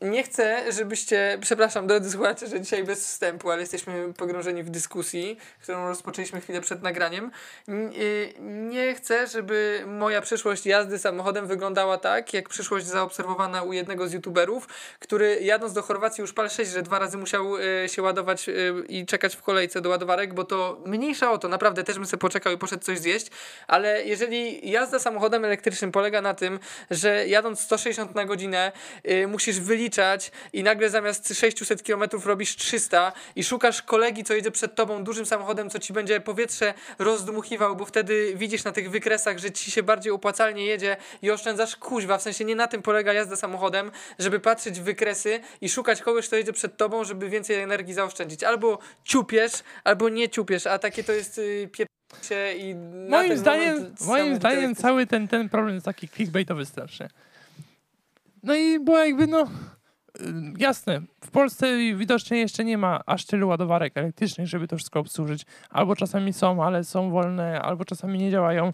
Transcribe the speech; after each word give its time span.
Nie 0.00 0.22
chcę, 0.22 0.72
żebyście, 0.72 1.38
przepraszam 1.40 1.86
drodzy 1.86 2.10
słuchacze, 2.10 2.46
że 2.46 2.60
dzisiaj 2.60 2.84
bez 2.84 3.06
wstępu, 3.06 3.50
ale 3.50 3.60
jesteśmy 3.60 4.14
pogrążeni 4.16 4.62
w 4.62 4.70
dyskusji, 4.70 5.38
którą 5.62 5.88
rozpoczęliśmy 5.88 6.40
chwilę 6.40 6.60
przed 6.60 6.82
nagraniem. 6.82 7.30
Y, 7.68 8.34
nie 8.40 8.94
chcę, 8.94 9.26
żeby 9.26 9.84
moja 9.86 10.20
przyszłość 10.20 10.66
jazdy 10.66 10.98
samochodem 10.98 11.46
wyglądała 11.46 11.98
tak, 11.98 12.34
jak 12.34 12.48
przyszłość 12.48 12.86
zaobserwowana 12.86 13.62
u 13.62 13.72
jednego 13.72 14.08
z 14.08 14.12
youtuberów, 14.12 14.68
który 14.98 15.38
jadąc 15.40 15.72
do 15.72 15.82
Chorwacji 15.82 16.22
już 16.22 16.32
pal 16.32 16.50
6, 16.50 16.70
że 16.70 16.82
dwa 16.82 16.98
razy 16.98 17.18
musiał 17.18 17.56
y, 17.56 17.88
się 17.88 18.02
ładować 18.02 18.48
y, 18.48 18.74
i 18.88 19.06
czekać 19.06 19.36
w 19.36 19.42
kolejce 19.42 19.80
do 19.80 19.88
ładowarek, 19.88 20.34
bo 20.34 20.44
to 20.44 20.80
mniejsza 20.86 21.30
o 21.30 21.38
to, 21.38 21.48
naprawdę 21.48 21.84
też 21.84 21.96
bym 21.96 22.06
sobie 22.06 22.20
poczekał 22.20 22.52
i 22.52 22.58
poszedł 22.58 22.84
coś 22.84 22.98
zjeść, 22.98 23.26
ale 23.66 24.04
jeżeli 24.04 24.70
jazda 24.70 24.98
samochodem 24.98 25.44
elektrycznym 25.44 25.92
polega 25.92 26.20
na 26.20 26.34
tym, 26.34 26.58
że 26.90 27.28
jadąc 27.28 27.60
160 27.60 28.14
na 28.14 28.24
godzinę 28.24 28.72
musisz 29.28 29.60
wyliczać 29.74 30.32
i 30.52 30.62
nagle 30.62 30.90
zamiast 30.90 31.34
600 31.34 31.82
km 31.82 32.02
robisz 32.24 32.56
300 32.56 33.12
i 33.36 33.44
szukasz 33.44 33.82
kolegi, 33.82 34.24
co 34.24 34.34
jedzie 34.34 34.50
przed 34.50 34.74
tobą 34.74 35.04
dużym 35.04 35.26
samochodem, 35.26 35.70
co 35.70 35.78
ci 35.78 35.92
będzie 35.92 36.20
powietrze 36.20 36.74
rozdmuchiwał, 36.98 37.76
bo 37.76 37.84
wtedy 37.84 38.32
widzisz 38.36 38.64
na 38.64 38.72
tych 38.72 38.90
wykresach, 38.90 39.38
że 39.38 39.50
ci 39.50 39.70
się 39.70 39.82
bardziej 39.82 40.12
opłacalnie 40.12 40.66
jedzie 40.66 40.96
i 41.22 41.30
oszczędzasz 41.30 41.76
kuźwa, 41.76 42.18
w 42.18 42.22
sensie 42.22 42.44
nie 42.44 42.56
na 42.56 42.66
tym 42.66 42.82
polega 42.82 43.12
jazda 43.12 43.36
samochodem, 43.36 43.90
żeby 44.18 44.40
patrzeć 44.40 44.80
w 44.80 44.82
wykresy 44.82 45.40
i 45.60 45.68
szukać 45.68 46.02
kogoś, 46.02 46.26
kto 46.26 46.36
jedzie 46.36 46.52
przed 46.52 46.76
tobą, 46.76 47.04
żeby 47.04 47.28
więcej 47.28 47.60
energii 47.60 47.94
zaoszczędzić. 47.94 48.44
Albo 48.44 48.78
ciupiesz, 49.04 49.52
albo 49.84 50.08
nie 50.08 50.28
ciupiesz, 50.28 50.66
a 50.66 50.78
takie 50.78 51.04
to 51.04 51.12
jest 51.12 51.38
yy, 51.38 51.68
i 52.58 52.74
moim 53.08 53.36
zdaniem, 53.36 53.94
moim 54.06 54.36
zdaniem 54.36 54.74
cały 54.74 55.06
ten, 55.06 55.28
ten 55.28 55.48
problem 55.48 55.74
jest 55.74 55.86
taki 55.86 56.08
clickbaitowy 56.08 56.66
strasznie. 56.66 57.08
No 58.44 58.54
i 58.54 58.80
było 58.80 58.98
jakby 58.98 59.26
no 59.26 59.42
y, 59.42 59.48
jasne, 60.58 61.00
w 61.20 61.30
Polsce 61.30 61.66
widocznie 61.96 62.38
jeszcze 62.38 62.64
nie 62.64 62.78
ma 62.78 63.00
aż 63.06 63.24
tylu 63.24 63.48
ładowarek 63.48 63.96
elektrycznych, 63.96 64.46
żeby 64.46 64.68
to 64.68 64.76
wszystko 64.76 65.00
obsłużyć. 65.00 65.46
Albo 65.70 65.96
czasami 65.96 66.32
są, 66.32 66.64
ale 66.64 66.84
są 66.84 67.10
wolne, 67.10 67.62
albo 67.62 67.84
czasami 67.84 68.18
nie 68.18 68.30
działają. 68.30 68.72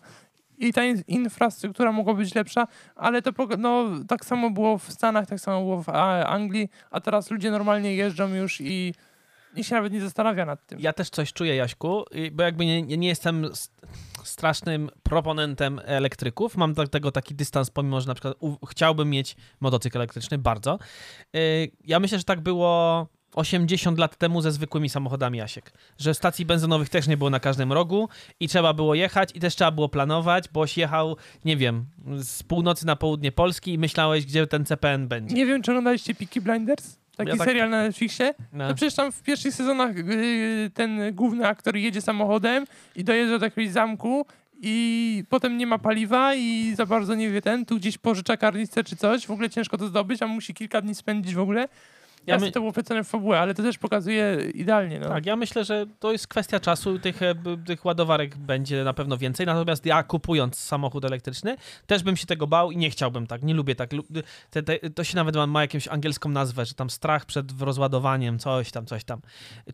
I 0.59 0.73
ta 0.73 0.85
infrastruktura 1.09 1.93
mogła 1.93 2.15
być 2.15 2.35
lepsza, 2.35 2.67
ale 2.97 3.23
to 3.23 3.31
no, 3.59 3.85
tak 4.09 4.25
samo 4.25 4.51
było 4.51 4.79
w 4.79 4.93
Stanach, 4.93 5.27
tak 5.27 5.41
samo 5.41 5.61
było 5.61 5.83
w 5.83 5.89
Anglii, 6.27 6.69
a 6.91 7.01
teraz 7.01 7.31
ludzie 7.31 7.51
normalnie 7.51 7.95
jeżdżą 7.95 8.29
już 8.29 8.61
i 8.61 8.95
nikt 9.57 9.69
się 9.69 9.75
nawet 9.75 9.93
nie 9.93 10.01
zastanawia 10.01 10.47
nad 10.47 10.67
tym. 10.67 10.81
Ja 10.81 10.93
też 10.93 11.11
coś 11.11 11.33
czuję, 11.33 11.57
Jaśku, 11.57 12.05
bo 12.33 12.43
jakby 12.43 12.67
nie, 12.67 12.83
nie 12.83 13.09
jestem 13.09 13.51
strasznym 14.25 14.91
proponentem 15.03 15.81
elektryków. 15.85 16.57
Mam 16.57 16.75
do 16.75 16.87
tego 16.89 17.13
taki 17.13 17.35
dystans, 17.35 17.71
pomimo 17.71 18.01
że 18.01 18.07
na 18.07 18.15
przykład 18.15 18.35
chciałbym 18.69 19.11
mieć 19.11 19.37
motocykl 19.61 19.99
elektryczny, 19.99 20.39
bardzo. 20.39 20.79
Y, 21.37 21.71
ja 21.85 22.01
myślę, 22.01 22.19
że 22.19 22.25
tak 22.25 22.41
było 22.41 23.07
80 23.35 23.99
lat 23.99 24.17
temu 24.17 24.41
ze 24.41 24.53
zwykłymi 24.53 24.89
samochodami 24.89 25.39
Jasiek. 25.39 25.73
Że 25.99 26.15
stacji 26.15 26.47
benzynowych 26.47 26.89
też 26.89 27.09
nie 27.09 27.17
było 27.17 27.31
na 27.31 27.41
każdym 27.41 27.73
rogu 27.73 28.09
i 28.41 28.49
trzeba 28.49 28.75
było 28.75 28.95
jechać 28.95 29.31
i 29.35 29.41
też 29.41 29.57
trzeba 29.57 29.71
było 29.71 29.89
planować, 29.89 30.49
boś 30.49 30.79
jechał, 30.79 31.17
nie 31.45 31.57
wiem, 31.57 31.87
z 32.19 32.43
północy 32.43 32.87
na 32.87 32.97
południe 32.97 33.33
Polski 33.33 33.73
i 33.73 33.79
myślałeś, 33.79 34.27
gdzie 34.27 34.47
ten 34.47 34.67
CPN 34.67 35.09
będzie. 35.09 35.35
Nie 35.35 35.47
wiem, 35.47 35.63
czy 35.63 35.71
oglądaliście 35.71 36.15
Peaky 36.15 36.41
Blinders? 36.41 37.00
Taki 37.25 37.31
ja 37.31 37.37
tak... 37.37 37.47
serial 37.47 37.71
na 37.71 37.83
Netflixie. 37.83 38.35
No. 38.53 38.69
To 38.69 38.75
przecież 38.75 38.95
tam 38.95 39.13
w 39.13 39.23
pierwszych 39.23 39.55
sezonach 39.55 39.97
yy, 39.97 40.71
ten 40.75 41.15
główny 41.15 41.47
aktor 41.47 41.77
jedzie 41.77 42.01
samochodem 42.01 42.65
i 42.97 43.05
dojeżdża 43.05 43.39
do 43.39 43.47
jakiegoś 43.47 43.71
zamku 43.71 44.27
i 44.63 45.25
potem 45.29 45.57
nie 45.57 45.67
ma 45.67 45.79
paliwa 45.79 46.35
i 46.35 46.73
za 46.77 46.87
bardzo 46.87 47.15
nie 47.15 47.31
wie 47.31 47.43
ten, 47.43 47.67
tu 47.67 47.77
gdzieś 47.77 47.99
pożycza 47.99 48.37
karnicę 48.37 48.85
czy 48.85 48.97
coś, 48.97 49.27
w 49.27 49.31
ogóle 49.31 49.51
ciężko 49.51 49.79
to 49.79 49.87
zdobyć, 49.87 50.23
a 50.23 50.27
musi 50.27 50.55
kilka 50.55 50.81
dni 50.81 50.95
spędzić 50.95 51.35
w 51.35 51.41
ogóle. 51.41 51.69
Ja 52.27 52.39
my... 52.39 52.53
to 52.53 52.61
było 52.61 52.71
opisane 52.71 53.05
w 53.05 53.09
fabule, 53.09 53.41
ale 53.41 53.55
to 53.55 53.63
też 53.63 53.79
pokazuje 53.79 54.39
idealnie. 54.55 55.01
No. 55.01 55.09
Tak, 55.09 55.27
ja 55.27 55.37
myślę, 55.37 55.65
że 55.65 55.87
to 55.99 56.13
jest 56.13 56.29
kwestia 56.29 56.61
czasu. 56.61 56.99
Tych, 56.99 57.23
e, 57.23 57.35
tych 57.67 57.85
ładowarek 57.85 58.37
będzie 58.37 58.85
na 58.85 58.95
pewno 58.95 59.19
więcej. 59.19 59.47
Natomiast 59.47 59.87
ja 59.87 60.03
kupując 60.03 60.59
samochód 60.59 61.05
elektryczny, 61.05 61.57
też 61.87 62.03
bym 62.03 62.17
się 62.17 62.27
tego 62.27 62.47
bał 62.47 62.71
i 62.71 62.77
nie 62.77 62.91
chciałbym 62.91 63.27
tak. 63.27 63.43
Nie 63.43 63.55
lubię 63.55 63.75
tak. 63.75 63.91
Te, 64.51 64.63
te, 64.63 64.91
to 64.91 65.05
się 65.05 65.17
nawet 65.17 65.37
ma, 65.37 65.47
ma 65.47 65.63
jakąś 65.63 65.89
angielską 65.89 66.29
nazwę, 66.29 66.67
że 66.67 66.75
tam 66.75 66.91
strach 66.91 67.25
przed 67.25 67.61
rozładowaniem, 67.61 68.39
coś 68.39 68.71
tam, 68.71 68.87
coś 68.87 69.05
tam. 69.05 69.21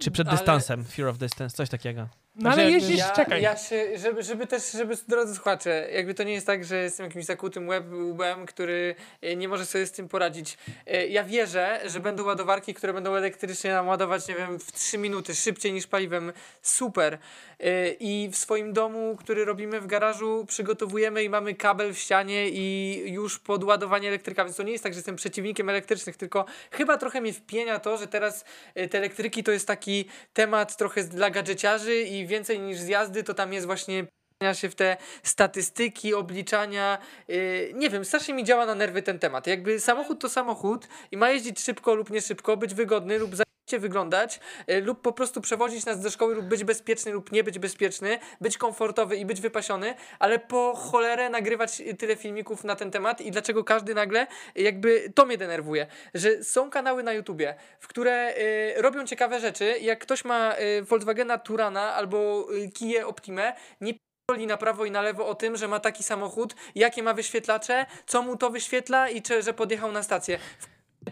Czy 0.00 0.10
przed 0.10 0.28
ale... 0.28 0.36
dystansem, 0.36 0.84
fear 0.84 1.08
of 1.08 1.18
distance, 1.18 1.56
coś 1.56 1.68
takiego. 1.68 2.08
No 2.38 2.50
ale 2.50 2.70
jeździsz, 2.70 2.98
ja, 2.98 3.10
czekaj. 3.10 3.42
Ja 3.42 3.56
się, 3.56 3.98
żeby, 3.98 4.22
żeby 4.22 4.46
też, 4.46 4.72
żeby 4.72 4.94
drodzy 5.08 5.34
słuchacze, 5.34 5.88
jakby 5.92 6.14
to 6.14 6.22
nie 6.22 6.32
jest 6.32 6.46
tak, 6.46 6.64
że 6.64 6.76
jestem 6.76 7.06
jakimś 7.06 7.24
zakutym 7.24 7.68
web, 7.68 7.84
łbem, 7.92 8.46
który 8.46 8.94
e, 9.22 9.36
nie 9.36 9.48
może 9.48 9.66
sobie 9.66 9.86
z 9.86 9.92
tym 9.92 10.08
poradzić. 10.08 10.58
E, 10.86 11.06
ja 11.06 11.24
wierzę, 11.24 11.80
że 11.86 12.00
będą 12.00 12.24
ładowarki, 12.24 12.74
które 12.74 12.92
będą 12.92 13.14
elektrycznie 13.14 13.72
nam 13.72 13.88
ładować, 13.88 14.28
nie 14.28 14.34
wiem, 14.34 14.58
w 14.58 14.72
3 14.72 14.98
minuty, 14.98 15.34
szybciej 15.34 15.72
niż 15.72 15.86
paliwem. 15.86 16.32
Super. 16.62 17.18
E, 17.60 17.90
I 17.90 18.28
w 18.32 18.36
swoim 18.36 18.72
domu, 18.72 19.16
który 19.18 19.44
robimy 19.44 19.80
w 19.80 19.86
garażu, 19.86 20.44
przygotowujemy 20.48 21.24
i 21.24 21.28
mamy 21.28 21.54
kabel 21.54 21.94
w 21.94 21.98
ścianie 21.98 22.48
i 22.48 23.02
już 23.12 23.38
podładowanie 23.38 24.08
elektryka, 24.08 24.44
więc 24.44 24.56
to 24.56 24.62
nie 24.62 24.72
jest 24.72 24.84
tak, 24.84 24.92
że 24.92 24.98
jestem 24.98 25.16
przeciwnikiem 25.16 25.68
elektrycznych, 25.68 26.16
tylko 26.16 26.44
chyba 26.70 26.96
trochę 26.96 27.20
mnie 27.20 27.32
wpienia 27.32 27.78
to, 27.78 27.96
że 27.96 28.06
teraz 28.06 28.44
te 28.90 28.98
elektryki 28.98 29.44
to 29.44 29.52
jest 29.52 29.66
taki 29.66 30.04
temat 30.34 30.76
trochę 30.76 31.04
dla 31.04 31.30
gadżeciarzy 31.30 32.02
i 32.02 32.25
więcej 32.26 32.60
niż 32.60 32.78
z 32.78 32.88
jazdy, 32.88 33.24
to 33.24 33.34
tam 33.34 33.52
jest 33.52 33.66
właśnie 33.66 34.06
się 34.52 34.70
w 34.70 34.74
te 34.74 34.96
statystyki, 35.22 36.14
obliczania. 36.14 36.98
Yy, 37.28 37.72
nie 37.74 37.90
wiem, 37.90 38.04
strasznie 38.04 38.34
mi 38.34 38.44
działa 38.44 38.66
na 38.66 38.74
nerwy 38.74 39.02
ten 39.02 39.18
temat. 39.18 39.46
Jakby 39.46 39.80
samochód 39.80 40.20
to 40.20 40.28
samochód 40.28 40.88
i 41.10 41.16
ma 41.16 41.30
jeździć 41.30 41.60
szybko 41.60 41.94
lub 41.94 42.10
nie 42.10 42.20
szybko, 42.20 42.56
być 42.56 42.74
wygodny 42.74 43.18
lub 43.18 43.34
wyglądać 43.70 44.40
y, 44.70 44.80
lub 44.80 45.00
po 45.00 45.12
prostu 45.12 45.40
przewozić 45.40 45.86
nas 45.86 46.00
do 46.00 46.10
szkoły 46.10 46.34
lub 46.34 46.46
być 46.46 46.64
bezpieczny 46.64 47.12
lub 47.12 47.32
nie 47.32 47.44
być 47.44 47.58
bezpieczny, 47.58 48.18
być 48.40 48.58
komfortowy 48.58 49.16
i 49.16 49.26
być 49.26 49.40
wypasiony, 49.40 49.94
ale 50.18 50.38
po 50.38 50.74
cholerę 50.74 51.30
nagrywać 51.30 51.82
tyle 51.98 52.16
filmików 52.16 52.64
na 52.64 52.76
ten 52.76 52.90
temat 52.90 53.20
i 53.20 53.30
dlaczego 53.30 53.64
każdy 53.64 53.94
nagle 53.94 54.26
jakby 54.54 55.12
to 55.14 55.26
mnie 55.26 55.38
denerwuje, 55.38 55.86
że 56.14 56.44
są 56.44 56.70
kanały 56.70 57.02
na 57.02 57.12
YouTubie, 57.12 57.54
w 57.80 57.88
które 57.88 58.34
y, 58.38 58.82
robią 58.82 59.06
ciekawe 59.06 59.40
rzeczy, 59.40 59.78
jak 59.80 59.98
ktoś 59.98 60.24
ma 60.24 60.54
y, 60.58 60.82
Volkswagena 60.82 61.38
Turana 61.38 61.94
albo 61.94 62.46
y, 62.54 62.68
Kia 62.68 63.06
Optimę, 63.06 63.52
nie 63.80 63.94
poli 64.26 64.46
na 64.46 64.56
prawo 64.56 64.84
i 64.84 64.90
na 64.90 65.02
lewo 65.02 65.26
o 65.26 65.34
tym, 65.34 65.56
że 65.56 65.68
ma 65.68 65.80
taki 65.80 66.02
samochód, 66.02 66.54
jakie 66.74 67.02
ma 67.02 67.14
wyświetlacze, 67.14 67.86
co 68.06 68.22
mu 68.22 68.36
to 68.36 68.50
wyświetla 68.50 69.08
i 69.08 69.22
czy, 69.22 69.42
że 69.42 69.54
podjechał 69.54 69.92
na 69.92 70.02
stację 70.02 70.38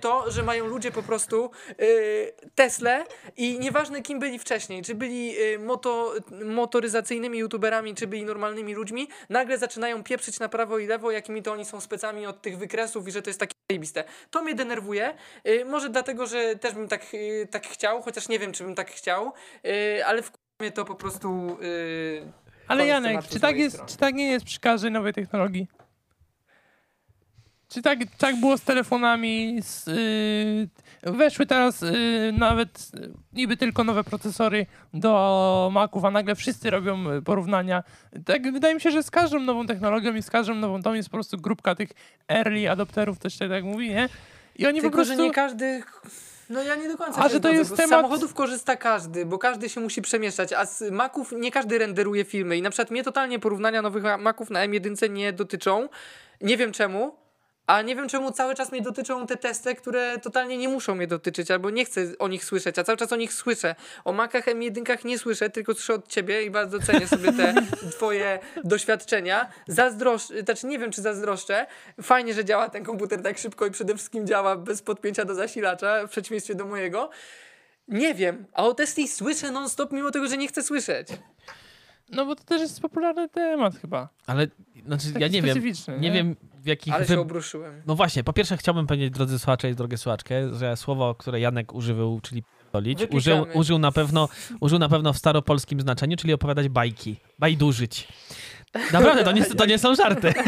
to, 0.00 0.30
że 0.30 0.42
mają 0.42 0.66
ludzie 0.66 0.90
po 0.90 1.02
prostu 1.02 1.50
yy, 1.78 2.32
Tesla 2.54 3.04
i 3.36 3.58
nieważne 3.58 4.02
kim 4.02 4.18
byli 4.18 4.38
wcześniej, 4.38 4.82
czy 4.82 4.94
byli 4.94 5.32
yy, 5.32 5.58
moto, 5.58 6.14
motoryzacyjnymi 6.44 7.38
youtuberami, 7.38 7.94
czy 7.94 8.06
byli 8.06 8.24
normalnymi 8.24 8.74
ludźmi, 8.74 9.08
nagle 9.28 9.58
zaczynają 9.58 10.04
pieprzyć 10.04 10.40
na 10.40 10.48
prawo 10.48 10.78
i 10.78 10.86
lewo, 10.86 11.10
jakimi 11.10 11.42
to 11.42 11.52
oni 11.52 11.64
są 11.64 11.80
specami 11.80 12.26
od 12.26 12.42
tych 12.42 12.58
wykresów 12.58 13.08
i 13.08 13.10
że 13.10 13.22
to 13.22 13.30
jest 13.30 13.40
takie 13.40 13.54
zajebiste. 13.70 14.04
To 14.30 14.42
mnie 14.42 14.54
denerwuje, 14.54 15.14
yy, 15.44 15.64
może 15.64 15.88
dlatego, 15.88 16.26
że 16.26 16.56
też 16.56 16.74
bym 16.74 16.88
tak, 16.88 17.12
yy, 17.12 17.46
tak 17.50 17.66
chciał, 17.66 18.02
chociaż 18.02 18.28
nie 18.28 18.38
wiem, 18.38 18.52
czy 18.52 18.64
bym 18.64 18.74
tak 18.74 18.90
chciał, 18.90 19.32
yy, 19.64 20.06
ale 20.06 20.22
w 20.22 20.32
mnie 20.60 20.72
to 20.72 20.84
po 20.84 20.94
prostu... 20.94 21.58
Yy, 21.60 22.32
ale 22.68 22.86
Janek, 22.86 23.28
czy 23.28 23.40
tak, 23.40 23.56
jest, 23.56 23.84
czy 23.86 23.96
tak 23.96 24.14
nie 24.14 24.30
jest 24.30 24.44
przy 24.46 24.60
każdej 24.60 24.90
nowej 24.90 25.12
technologii? 25.12 25.68
Czy 27.74 27.82
tak, 27.82 27.98
tak 28.18 28.36
było 28.36 28.58
z 28.58 28.62
telefonami? 28.62 29.58
Z, 29.62 29.86
yy, 29.86 31.12
weszły 31.12 31.46
teraz 31.46 31.80
yy, 31.80 32.32
nawet 32.38 32.90
yy, 32.94 33.10
niby 33.32 33.56
tylko 33.56 33.84
nowe 33.84 34.04
procesory 34.04 34.66
do 34.94 35.70
Maców, 35.72 36.04
a 36.04 36.10
nagle 36.10 36.34
wszyscy 36.34 36.70
robią 36.70 37.22
porównania. 37.24 37.82
Tak, 38.24 38.52
wydaje 38.52 38.74
mi 38.74 38.80
się, 38.80 38.90
że 38.90 39.02
z 39.02 39.10
każdą 39.10 39.40
nową 39.40 39.66
technologią 39.66 40.14
i 40.14 40.22
z 40.22 40.30
każdą 40.30 40.54
nową 40.54 40.82
tą 40.82 40.94
jest 40.94 41.08
po 41.08 41.16
prostu 41.16 41.38
grupka 41.38 41.74
tych 41.74 41.88
early 42.28 42.70
adopterów, 42.70 43.18
też 43.18 43.38
się 43.38 43.48
tak 43.48 43.64
mówi, 43.64 43.88
nie? 43.88 44.08
I 44.56 44.66
oni 44.66 44.80
tylko, 44.80 44.90
po 44.90 44.96
prostu... 44.96 45.16
że 45.16 45.22
nie 45.22 45.30
każdy... 45.30 45.82
No 46.50 46.62
ja 46.62 46.74
nie 46.74 46.88
do 46.88 46.96
końca 46.96 47.24
a 47.24 47.28
że 47.28 47.40
to 47.40 47.50
jest 47.50 47.76
temat... 47.76 47.88
Z 47.88 47.90
samochodów 47.90 48.34
korzysta 48.34 48.76
każdy, 48.76 49.26
bo 49.26 49.38
każdy 49.38 49.68
się 49.68 49.80
musi 49.80 50.02
przemieszczać, 50.02 50.52
a 50.52 50.66
z 50.66 50.90
Maców 50.90 51.32
nie 51.32 51.50
każdy 51.50 51.78
renderuje 51.78 52.24
filmy 52.24 52.56
i 52.56 52.62
na 52.62 52.70
przykład 52.70 52.90
mnie 52.90 53.04
totalnie 53.04 53.38
porównania 53.38 53.82
nowych 53.82 54.04
Maców 54.18 54.50
na 54.50 54.68
M1 54.68 55.10
nie 55.10 55.32
dotyczą. 55.32 55.88
Nie 56.40 56.56
wiem 56.56 56.72
czemu, 56.72 57.23
a 57.66 57.82
nie 57.82 57.96
wiem, 57.96 58.08
czemu 58.08 58.32
cały 58.32 58.54
czas 58.54 58.72
mnie 58.72 58.82
dotyczą 58.82 59.26
te 59.26 59.36
testy, 59.36 59.74
które 59.74 60.18
totalnie 60.18 60.56
nie 60.56 60.68
muszą 60.68 60.94
mnie 60.94 61.06
dotyczyć, 61.06 61.50
albo 61.50 61.70
nie 61.70 61.84
chcę 61.84 62.00
o 62.18 62.28
nich 62.28 62.44
słyszeć, 62.44 62.78
a 62.78 62.84
cały 62.84 62.98
czas 62.98 63.12
o 63.12 63.16
nich 63.16 63.32
słyszę. 63.32 63.74
O 64.04 64.12
makach 64.12 64.46
M1 64.46 65.04
nie 65.04 65.18
słyszę, 65.18 65.50
tylko 65.50 65.74
słyszę 65.74 65.94
od 65.94 66.08
ciebie 66.08 66.42
i 66.42 66.50
bardzo 66.50 66.80
cenię 66.80 67.08
sobie 67.08 67.32
te 67.32 67.54
twoje 67.96 68.38
doświadczenia. 68.64 69.48
Zazdroszczę, 69.68 70.42
znaczy 70.42 70.66
nie 70.66 70.78
wiem, 70.78 70.90
czy 70.90 71.02
zazdroszczę. 71.02 71.66
Fajnie, 72.02 72.34
że 72.34 72.44
działa 72.44 72.68
ten 72.68 72.84
komputer 72.84 73.22
tak 73.22 73.38
szybko 73.38 73.66
i 73.66 73.70
przede 73.70 73.94
wszystkim 73.94 74.26
działa 74.26 74.56
bez 74.56 74.82
podpięcia 74.82 75.24
do 75.24 75.34
zasilacza, 75.34 76.06
w 76.06 76.10
przeciwieństwie 76.10 76.54
do 76.54 76.66
mojego. 76.66 77.10
Nie 77.88 78.14
wiem, 78.14 78.46
a 78.52 78.64
o 78.64 78.74
Tesli 78.74 79.08
słyszę 79.08 79.50
non-stop, 79.50 79.92
mimo 79.92 80.10
tego, 80.10 80.28
że 80.28 80.36
nie 80.36 80.48
chcę 80.48 80.62
słyszeć. 80.62 81.08
No 82.10 82.26
bo 82.26 82.36
to 82.36 82.44
też 82.44 82.60
jest 82.60 82.80
popularny 82.80 83.28
temat 83.28 83.74
chyba. 83.80 84.08
Ale 84.26 84.46
znaczy, 84.86 85.06
ja 85.18 85.28
nie 85.28 85.42
wiem. 85.42 85.62
Nie, 85.88 85.98
nie 85.98 86.12
wiem 86.12 86.36
w 86.64 86.66
jakich... 86.66 86.94
Ale 86.94 87.04
wy- 87.04 87.14
się 87.14 87.20
obruszyłem. 87.20 87.82
No 87.86 87.94
właśnie, 87.94 88.24
po 88.24 88.32
pierwsze 88.32 88.56
chciałbym 88.56 88.86
powiedzieć, 88.86 89.10
drodzy 89.10 89.38
słuchacze 89.38 89.70
i 89.70 89.74
drogie 89.74 89.96
słuchaczkę, 89.98 90.54
że 90.54 90.76
słowo, 90.76 91.14
które 91.14 91.40
Janek 91.40 91.74
używał, 91.74 92.20
czyli 92.20 92.42
pierdolić, 92.42 92.98
użył, 93.10 93.46
użył, 93.54 93.78
na 93.78 93.92
pewno, 93.92 94.28
użył 94.60 94.78
na 94.78 94.88
pewno 94.88 95.12
w 95.12 95.18
staropolskim 95.18 95.80
znaczeniu, 95.80 96.16
czyli 96.16 96.32
opowiadać 96.32 96.68
bajki, 96.68 97.16
bajdurzyć. 97.38 98.08
Naprawdę, 98.92 99.24
to 99.24 99.32
nie, 99.32 99.44
to 99.44 99.66
nie 99.66 99.78
są 99.78 99.94
żarty. 99.94 100.32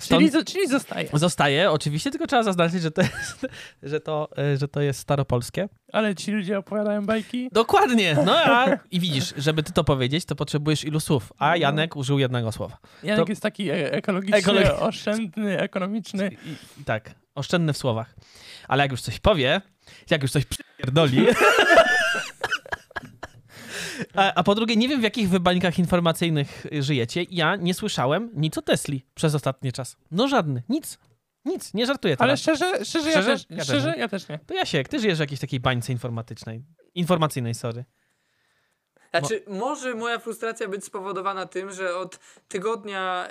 Stąd 0.00 0.32
Czyli, 0.32 0.44
czyli 0.44 0.68
zostaje. 0.68 1.08
zostaje, 1.12 1.70
oczywiście, 1.70 2.10
tylko 2.10 2.26
trzeba 2.26 2.42
zaznaczyć, 2.42 2.82
że 2.82 2.90
to 2.90 3.02
jest, 3.02 3.46
że 3.82 4.00
to, 4.00 4.28
e, 4.38 4.56
że 4.56 4.68
to 4.68 4.80
jest 4.80 5.00
staropolskie. 5.00 5.68
Ale 5.92 6.14
ci 6.14 6.32
ludzie 6.32 6.58
opowiadają 6.58 7.06
bajki. 7.06 7.48
Dokładnie, 7.52 8.16
no 8.24 8.36
a 8.36 8.66
i 8.90 9.00
widzisz, 9.00 9.34
żeby 9.36 9.62
ty 9.62 9.72
to 9.72 9.84
powiedzieć, 9.84 10.24
to 10.24 10.36
potrzebujesz 10.36 10.84
ilu 10.84 11.00
słów, 11.00 11.32
a 11.38 11.56
Janek 11.56 11.96
użył 11.96 12.18
jednego 12.18 12.52
słowa. 12.52 12.78
Janek 13.02 13.26
To- 13.26 13.32
jest 13.32 13.42
taki 13.42 13.70
e- 13.70 13.92
ekologiczny, 13.92 14.40
Ekologi- 14.42 14.80
oszczędny, 14.82 15.58
ekonomiczny. 15.60 16.30
I, 16.46 16.80
I 16.80 16.84
tak, 16.84 17.10
oszczędny 17.34 17.72
w 17.72 17.76
słowach. 17.78 18.14
Ale 18.68 18.82
jak 18.82 18.90
już 18.90 19.00
coś 19.02 19.18
powie, 19.18 19.60
jak 20.10 20.22
już 20.22 20.30
coś 20.32 20.44
przypierdoli... 20.44 21.26
A, 24.14 24.34
a 24.34 24.42
po 24.42 24.54
drugie, 24.54 24.76
nie 24.76 24.88
wiem 24.88 25.00
w 25.00 25.04
jakich 25.04 25.28
wybańkach 25.28 25.78
informacyjnych 25.78 26.66
żyjecie. 26.80 27.24
Ja 27.30 27.56
nie 27.56 27.74
słyszałem 27.74 28.30
nic 28.34 28.58
o 28.58 28.62
Tesli 28.62 29.06
przez 29.14 29.34
ostatni 29.34 29.72
czas. 29.72 29.96
No 30.10 30.28
żadny, 30.28 30.62
nic. 30.68 30.98
Nic, 31.44 31.74
nie 31.74 31.86
żartuję 31.86 32.16
teraz. 32.16 32.28
Ale 32.28 32.36
szczerze, 32.36 32.84
szczerze, 32.84 33.10
ja, 33.10 33.12
Szczerze? 33.22 33.32
też, 33.32 33.46
Ja 33.50 33.56
też 33.56 33.66
szczerze 33.66 33.92
nie. 33.92 33.98
ja 34.00 34.08
też 34.08 34.28
nie. 34.28 34.38
To 34.46 34.54
Jasiek, 34.54 34.88
ty 34.88 35.00
żyjesz 35.00 35.18
w 35.18 35.20
jakiejś 35.20 35.40
takiej 35.40 35.60
bańce 35.60 35.92
informatycznej. 35.92 36.64
Informacyjnej, 36.94 37.54
sorry. 37.54 37.84
Znaczy, 39.10 39.42
może 39.46 39.94
moja 39.94 40.18
frustracja 40.18 40.68
być 40.68 40.84
spowodowana 40.84 41.46
tym, 41.46 41.72
że 41.72 41.96
od 41.96 42.18
tygodnia 42.48 43.28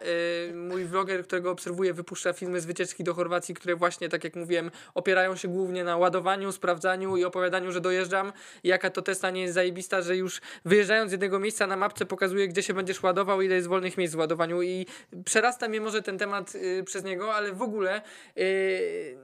y, 0.49 0.53
mój 0.53 0.85
vloger, 0.85 1.23
którego 1.23 1.51
obserwuję, 1.51 1.93
wypuszcza 1.93 2.33
filmy 2.33 2.61
z 2.61 2.65
wycieczki 2.65 3.03
do 3.03 3.13
Chorwacji, 3.13 3.55
które 3.55 3.75
właśnie, 3.75 4.09
tak 4.09 4.23
jak 4.23 4.35
mówiłem, 4.35 4.71
opierają 4.93 5.35
się 5.35 5.47
głównie 5.47 5.83
na 5.83 5.97
ładowaniu, 5.97 6.51
sprawdzaniu 6.51 7.17
i 7.17 7.23
opowiadaniu, 7.23 7.71
że 7.71 7.81
dojeżdżam. 7.81 8.33
Jaka 8.63 8.89
to 8.89 9.01
Tesla 9.01 9.29
nie 9.29 9.41
jest 9.41 9.53
zajebista, 9.53 10.01
że 10.01 10.17
już 10.17 10.41
wyjeżdżając 10.65 11.09
z 11.09 11.11
jednego 11.11 11.39
miejsca 11.39 11.67
na 11.67 11.75
mapce 11.77 12.05
pokazuje, 12.05 12.47
gdzie 12.47 12.63
się 12.63 12.73
będziesz 12.73 13.03
ładował, 13.03 13.41
ile 13.41 13.55
jest 13.55 13.67
wolnych 13.67 13.97
miejsc 13.97 14.15
w 14.15 14.19
ładowaniu 14.19 14.61
i 14.61 14.85
przerasta 15.25 15.67
mnie 15.67 15.81
może 15.81 16.01
ten 16.01 16.17
temat 16.17 16.55
y, 16.55 16.83
przez 16.83 17.03
niego, 17.03 17.35
ale 17.35 17.51
w 17.51 17.61
ogóle 17.61 18.01
y, 18.37 19.17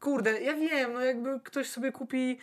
kurde, 0.00 0.40
ja 0.40 0.54
wiem, 0.54 0.92
no 0.92 1.00
jakby 1.04 1.40
ktoś 1.44 1.68
sobie 1.68 1.92
kupi 1.92 2.38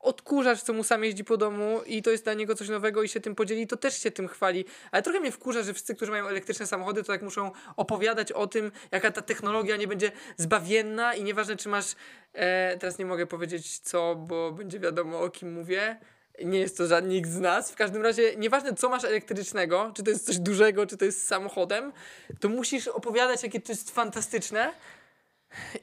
odkurzacz, 0.00 0.62
co 0.62 0.72
mu 0.72 0.84
sam 0.84 1.04
jeździ 1.04 1.24
po 1.24 1.36
domu 1.36 1.80
i 1.86 2.02
to 2.02 2.10
jest 2.10 2.24
dla 2.24 2.34
niego 2.34 2.54
coś 2.54 2.68
nowego 2.68 3.02
i 3.02 3.08
się 3.08 3.20
tym 3.20 3.34
podzieli, 3.34 3.66
to 3.66 3.76
też 3.76 4.02
się 4.02 4.10
tym 4.10 4.28
chwali. 4.28 4.64
Ale 4.90 5.02
trochę 5.02 5.20
mnie 5.20 5.32
wkurza, 5.32 5.62
że 5.62 5.74
wszyscy, 5.74 5.94
którzy 5.94 6.10
mają 6.10 6.28
elektryczne 6.28 6.66
samochody, 6.66 7.02
to 7.02 7.12
tak 7.12 7.22
muszą 7.22 7.50
opowiadać 7.76 8.32
o 8.32 8.46
tym, 8.46 8.72
jaka 8.90 9.10
ta 9.10 9.22
technologia 9.22 9.76
nie 9.76 9.88
będzie 9.88 10.12
zbawienna 10.36 11.14
i 11.14 11.22
nieważne, 11.22 11.56
czy 11.56 11.68
masz... 11.68 11.94
E, 12.32 12.76
teraz 12.78 12.98
nie 12.98 13.06
mogę 13.06 13.26
powiedzieć 13.26 13.78
co, 13.78 14.14
bo 14.16 14.52
będzie 14.52 14.80
wiadomo 14.80 15.20
o 15.20 15.30
kim 15.30 15.52
mówię. 15.52 16.00
Nie 16.44 16.58
jest 16.58 16.76
to 16.76 16.86
żaden 16.86 17.10
nikt 17.10 17.30
z 17.30 17.40
nas. 17.40 17.72
W 17.72 17.76
każdym 17.76 18.02
razie, 18.02 18.36
nieważne 18.36 18.74
co 18.74 18.88
masz 18.88 19.04
elektrycznego, 19.04 19.92
czy 19.94 20.02
to 20.02 20.10
jest 20.10 20.26
coś 20.26 20.38
dużego, 20.38 20.86
czy 20.86 20.96
to 20.96 21.04
jest 21.04 21.26
samochodem, 21.26 21.92
to 22.40 22.48
musisz 22.48 22.88
opowiadać, 22.88 23.42
jakie 23.42 23.60
to 23.60 23.72
jest 23.72 23.90
fantastyczne. 23.90 24.72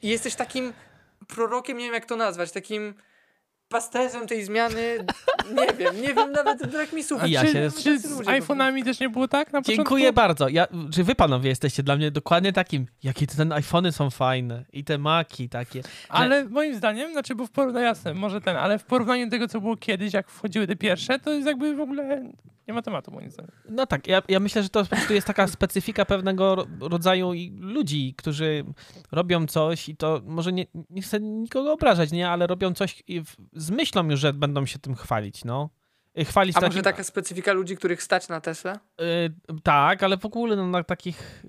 I 0.02 0.10
jesteś 0.10 0.36
takim 0.36 0.74
prorokiem, 1.28 1.78
nie 1.78 1.86
wiem 1.86 1.94
jak 1.94 2.06
to 2.06 2.16
nazwać, 2.16 2.52
takim 2.52 2.94
pasterzem 3.70 4.28
tej 4.28 4.46
zmiany. 4.46 5.06
Nie 5.54 5.74
wiem, 5.78 6.02
nie 6.02 6.14
wiem 6.14 6.32
nawet 6.32 6.72
brak 6.72 6.94
mi 6.94 7.04
słów. 7.04 7.28
I 7.28 7.32
ja 7.32 7.42
czy, 7.42 7.48
się- 7.54 7.70
czy 7.84 8.00
z 8.00 8.20
iPhone'ami 8.20 8.84
też 8.84 9.00
nie 9.00 9.10
było 9.10 9.28
tak 9.28 9.54
na 9.54 9.60
początku? 9.62 9.76
Dziękuję 9.76 10.14
bardzo. 10.14 10.50
Ja, 10.50 10.68
czy 10.94 11.04
wy 11.04 11.16
panowie 11.16 11.50
jesteście 11.50 11.84
dla 11.84 11.96
mnie 11.96 12.12
dokładnie 12.12 12.54
takim, 12.54 12.86
jakie 13.04 13.28
te 13.28 13.54
iPhony 13.56 13.92
są 13.92 14.10
fajne 14.10 14.66
i 14.74 14.84
te 14.84 14.98
Maki 14.98 15.50
takie. 15.50 15.82
Ale 16.10 16.46
moim 16.46 16.76
zdaniem, 16.76 17.12
znaczy, 17.12 17.36
bo 17.36 17.46
w 17.46 17.52
porównaniu, 17.52 17.86
jasne, 17.86 18.14
może 18.14 18.42
ten, 18.42 18.58
ale 18.58 18.80
w 18.80 18.84
porównaniu 18.84 19.26
do 19.26 19.32
tego, 19.32 19.48
co 19.48 19.62
było 19.62 19.78
kiedyś, 19.78 20.14
jak 20.14 20.30
wchodziły 20.30 20.68
te 20.68 20.76
pierwsze, 20.76 21.20
to 21.20 21.32
jest 21.34 21.48
jakby 21.48 21.76
w 21.76 21.80
ogóle 21.82 22.32
nie 22.68 22.74
ma 22.74 22.82
tematu, 22.82 23.12
moim 23.12 23.32
zdaniem. 23.32 23.52
No 23.70 23.86
tak, 23.86 24.08
ja, 24.08 24.22
ja 24.30 24.40
myślę, 24.40 24.64
że 24.64 24.70
to 24.70 24.84
po 24.84 24.96
prostu 24.96 25.14
jest 25.14 25.28
taka 25.28 25.48
specyfika 25.58 26.06
pewnego 26.06 26.56
ro- 26.56 26.66
rodzaju 26.80 27.34
i 27.34 27.58
ludzi, 27.60 28.14
którzy 28.18 28.66
robią 29.12 29.48
coś 29.48 29.90
i 29.90 29.96
to 29.96 30.22
może 30.26 30.54
nie, 30.54 30.66
nie 30.90 31.02
chcę 31.02 31.20
nikogo 31.20 31.74
obrażać, 31.74 32.12
nie, 32.12 32.30
ale 32.30 32.48
robią 32.48 32.74
coś 32.74 33.04
i 33.08 33.22
w, 33.22 33.36
z 33.54 33.72
myślą 33.72 34.10
już, 34.10 34.20
że 34.20 34.34
będą 34.34 34.66
się 34.66 34.80
tym 34.80 34.96
chwalić, 34.96 35.35
no. 35.44 35.70
Y, 36.20 36.26
Chwalić 36.26 36.58
A 36.58 36.60
takim, 36.60 36.74
może 36.74 36.82
taka 36.82 37.04
specyfika 37.04 37.54
ludzi, 37.54 37.78
których 37.78 38.04
stać 38.04 38.28
na 38.28 38.42
Tesla? 38.42 38.80
Y, 39.02 39.62
tak, 39.64 40.04
ale 40.04 40.18
w 40.18 40.26
ogóle 40.26 40.56
no, 40.56 40.68
na 40.68 40.84
takich 40.84 41.46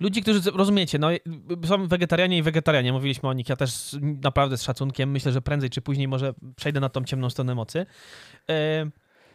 ludzi, 0.00 0.22
którzy, 0.22 0.50
rozumiecie, 0.50 0.98
no, 0.98 1.12
y, 1.12 1.20
są 1.64 1.88
wegetarianie 1.88 2.38
i 2.38 2.42
wegetarianie, 2.42 2.92
mówiliśmy 2.92 3.28
o 3.28 3.32
nich, 3.32 3.48
ja 3.48 3.56
też 3.56 3.96
naprawdę 4.02 4.56
z 4.56 4.62
szacunkiem, 4.62 5.10
myślę, 5.10 5.32
że 5.32 5.42
prędzej 5.42 5.70
czy 5.70 5.80
później 5.80 6.08
może 6.08 6.34
przejdę 6.56 6.80
na 6.80 6.88
tą 6.88 7.04
ciemną 7.04 7.30
stronę 7.30 7.54
mocy. 7.54 7.86
Y, 8.50 8.90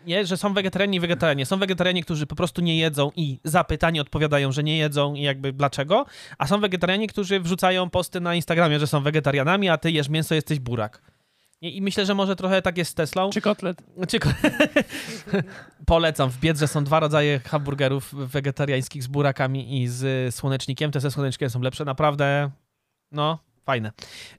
nie, 0.05 0.25
że 0.25 0.37
są 0.37 0.53
wegetarianie 0.53 0.97
i 0.97 0.99
wegetarianie. 0.99 1.45
Są 1.45 1.57
wegetarianie, 1.57 2.03
którzy 2.03 2.27
po 2.27 2.35
prostu 2.35 2.61
nie 2.61 2.77
jedzą 2.77 3.11
i 3.15 3.39
zapytani 3.43 3.99
odpowiadają, 3.99 4.51
że 4.51 4.63
nie 4.63 4.77
jedzą 4.77 5.13
i 5.13 5.21
jakby 5.21 5.53
dlaczego, 5.53 6.05
a 6.37 6.47
są 6.47 6.59
wegetarianie, 6.59 7.07
którzy 7.07 7.39
wrzucają 7.39 7.89
posty 7.89 8.21
na 8.21 8.35
Instagramie, 8.35 8.79
że 8.79 8.87
są 8.87 9.03
wegetarianami, 9.03 9.69
a 9.69 9.77
ty 9.77 9.91
jesz 9.91 10.09
mięso, 10.09 10.35
jesteś 10.35 10.59
burak. 10.59 11.01
I, 11.61 11.77
I 11.77 11.81
myślę, 11.81 12.05
że 12.05 12.13
może 12.15 12.35
trochę 12.35 12.61
tak 12.61 12.77
jest 12.77 12.91
z 12.91 12.93
Teslą. 12.93 13.29
Czy 13.29 13.41
kotlet? 13.41 13.81
Czy 14.07 14.19
ko- 14.19 14.29
Polecam. 15.85 16.29
W 16.29 16.39
Biedrze 16.39 16.67
są 16.67 16.83
dwa 16.83 16.99
rodzaje 16.99 17.39
hamburgerów 17.39 18.13
wegetariańskich 18.13 19.03
z 19.03 19.07
burakami 19.07 19.81
i 19.81 19.87
z 19.87 20.35
słonecznikiem. 20.35 20.91
Te 20.91 20.99
ze 20.99 21.11
słonecznikiem 21.11 21.49
są 21.49 21.61
lepsze. 21.61 21.85
Naprawdę, 21.85 22.51
no, 23.11 23.39
fajne. 23.65 23.91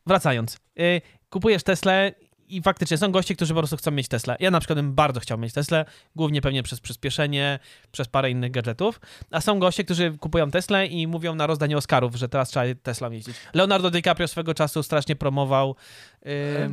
Wracając. 0.07 0.59
Y, 0.81 1.01
kupujesz 1.31 1.63
Teslę 1.63 2.13
i 2.51 2.63
faktycznie 2.63 2.99
są 2.99 3.13
goście, 3.13 3.35
którzy 3.35 3.55
po 3.55 3.61
prostu 3.61 3.77
chcą 3.77 3.91
mieć 3.91 4.09
Teslę. 4.09 4.37
Ja 4.41 4.51
na 4.51 4.61
przykład 4.61 4.79
bym 4.79 4.95
bardzo 4.95 5.21
chciał 5.21 5.39
mieć 5.39 5.53
Teslę, 5.53 5.85
głównie 6.17 6.41
pewnie 6.41 6.63
przez 6.63 6.81
przyspieszenie, 6.81 7.59
przez 7.93 8.09
parę 8.09 8.31
innych 8.31 8.51
gadżetów. 8.51 9.01
A 9.31 9.41
są 9.41 9.59
goście, 9.59 9.85
którzy 9.85 10.17
kupują 10.21 10.51
Teslę 10.51 10.87
i 10.87 11.07
mówią 11.07 11.35
na 11.35 11.47
rozdanie 11.47 11.77
Oscarów, 11.77 12.15
że 12.15 12.29
teraz 12.29 12.49
trzeba 12.49 12.67
Teslą 12.83 13.11
jeździć. 13.11 13.37
Leonardo 13.55 13.91
DiCaprio 13.91 14.29
swego 14.29 14.55
czasu 14.55 14.83
strasznie 14.83 15.17
promował. 15.17 15.75
y, 16.27 16.31